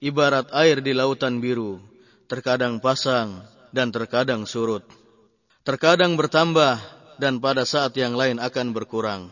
Ibarat 0.00 0.48
air 0.56 0.80
di 0.80 0.96
lautan 0.96 1.44
biru, 1.44 1.76
terkadang 2.24 2.80
pasang 2.80 3.44
dan 3.68 3.92
terkadang 3.92 4.48
surut. 4.48 4.80
Terkadang 5.60 6.16
bertambah 6.16 6.80
dan 7.20 7.36
pada 7.36 7.68
saat 7.68 7.92
yang 8.00 8.16
lain 8.16 8.40
akan 8.40 8.72
berkurang. 8.72 9.28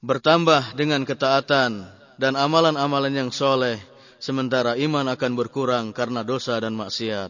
Bertambah 0.00 0.72
dengan 0.72 1.04
ketaatan 1.04 1.84
dan 2.16 2.32
amalan-amalan 2.32 3.12
yang 3.12 3.28
soleh, 3.28 3.76
sementara 4.16 4.72
iman 4.80 5.04
akan 5.12 5.32
berkurang 5.36 5.92
karena 5.92 6.24
dosa 6.24 6.56
dan 6.56 6.72
maksiat. 6.72 7.28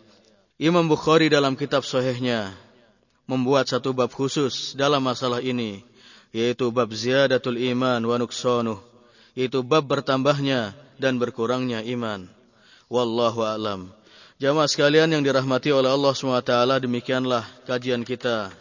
Imam 0.63 0.87
Bukhari 0.87 1.27
dalam 1.27 1.59
kitab 1.59 1.83
sohehnya 1.83 2.55
membuat 3.27 3.67
satu 3.67 3.91
bab 3.91 4.15
khusus 4.15 4.79
dalam 4.79 5.03
masalah 5.03 5.43
ini 5.43 5.83
yaitu 6.37 6.69
bab 6.69 6.93
ziyadatul 6.93 7.57
iman 7.57 8.05
wa 8.05 8.21
nuksanuh, 8.21 8.77
yaitu 9.33 9.65
bab 9.65 9.89
bertambahnya 9.89 10.77
dan 11.01 11.17
berkurangnya 11.17 11.81
iman. 11.97 12.29
Wallahu 12.93 13.41
a'lam. 13.41 13.89
Jamaah 14.37 14.69
sekalian 14.69 15.09
yang 15.09 15.25
dirahmati 15.25 15.73
oleh 15.73 15.89
Allah 15.89 16.13
SWT, 16.13 16.85
demikianlah 16.85 17.41
kajian 17.65 18.05
kita 18.05 18.53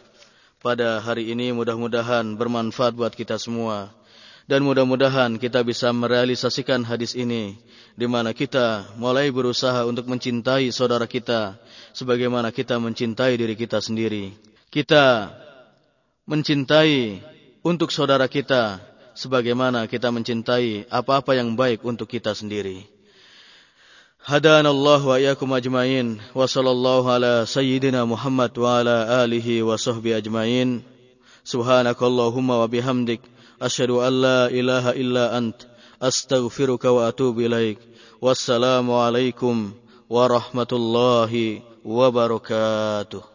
pada 0.64 1.04
hari 1.04 1.36
ini. 1.36 1.52
Mudah-mudahan 1.52 2.40
bermanfaat 2.40 2.96
buat 2.96 3.12
kita 3.12 3.36
semua. 3.36 3.92
Dan 4.48 4.64
mudah-mudahan 4.64 5.36
kita 5.36 5.60
bisa 5.68 5.92
merealisasikan 5.92 6.88
hadis 6.88 7.12
ini 7.12 7.60
di 7.98 8.08
mana 8.08 8.32
kita 8.32 8.94
mulai 8.96 9.34
berusaha 9.34 9.84
untuk 9.84 10.06
mencintai 10.08 10.70
saudara 10.70 11.10
kita 11.10 11.60
sebagaimana 11.92 12.54
kita 12.56 12.80
mencintai 12.80 13.36
diri 13.36 13.58
kita 13.58 13.82
sendiri. 13.82 14.32
Kita 14.70 15.34
mencintai 16.30 17.20
untuk 17.66 17.90
saudara 17.90 18.30
kita 18.30 18.78
sebagaimana 19.18 19.90
kita 19.90 20.14
mencintai 20.14 20.86
apa-apa 20.86 21.34
yang 21.34 21.58
baik 21.58 21.82
untuk 21.82 22.06
kita 22.06 22.38
sendiri. 22.38 22.86
Hadana 24.22 24.70
Allah 24.70 25.02
wa 25.02 25.18
iyyakum 25.18 25.50
ajmain 25.50 26.22
wa 26.38 26.46
sallallahu 26.46 27.10
ala 27.10 27.42
sayyidina 27.50 28.06
Muhammad 28.06 28.54
wa 28.54 28.86
ala 28.86 29.26
alihi 29.26 29.66
wa 29.66 29.82
sahbihi 29.82 30.22
ajmain. 30.22 30.86
Subhanakallahumma 31.42 32.62
wa 32.62 32.70
bihamdik 32.70 33.26
asyhadu 33.58 34.06
an 34.06 34.14
la 34.14 34.42
ilaha 34.54 34.94
illa 34.94 35.34
ant 35.34 35.66
astaghfiruka 35.98 36.94
wa 36.94 37.10
atubu 37.10 37.50
ilaik. 37.50 37.82
Wassalamu 38.22 38.98
alaikum 38.98 39.74
warahmatullahi 40.06 41.66
wabarakatuh. 41.82 43.35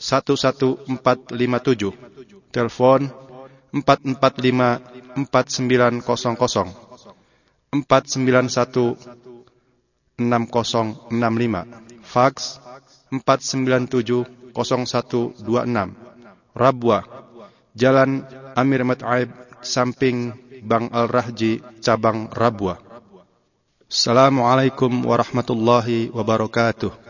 11457. 0.00 1.92
Telepon 2.50 3.00
445 3.76 4.80
4900 5.28 6.00
491 7.76 8.96
6065. 10.16 11.68
Fax 12.02 12.58
497 13.12 14.24
0126. 14.56 15.94
Rabwa 16.56 16.98
Jalan 17.78 18.26
Amir 18.58 18.82
Mat'aib 18.82 19.30
samping 19.62 20.34
Bang 20.66 20.90
Al-Rahji 20.90 21.62
cabang 21.78 22.26
Rabwa. 22.34 22.76
Assalamualaikum 23.86 25.06
warahmatullahi 25.06 26.10
wabarakatuh. 26.10 27.09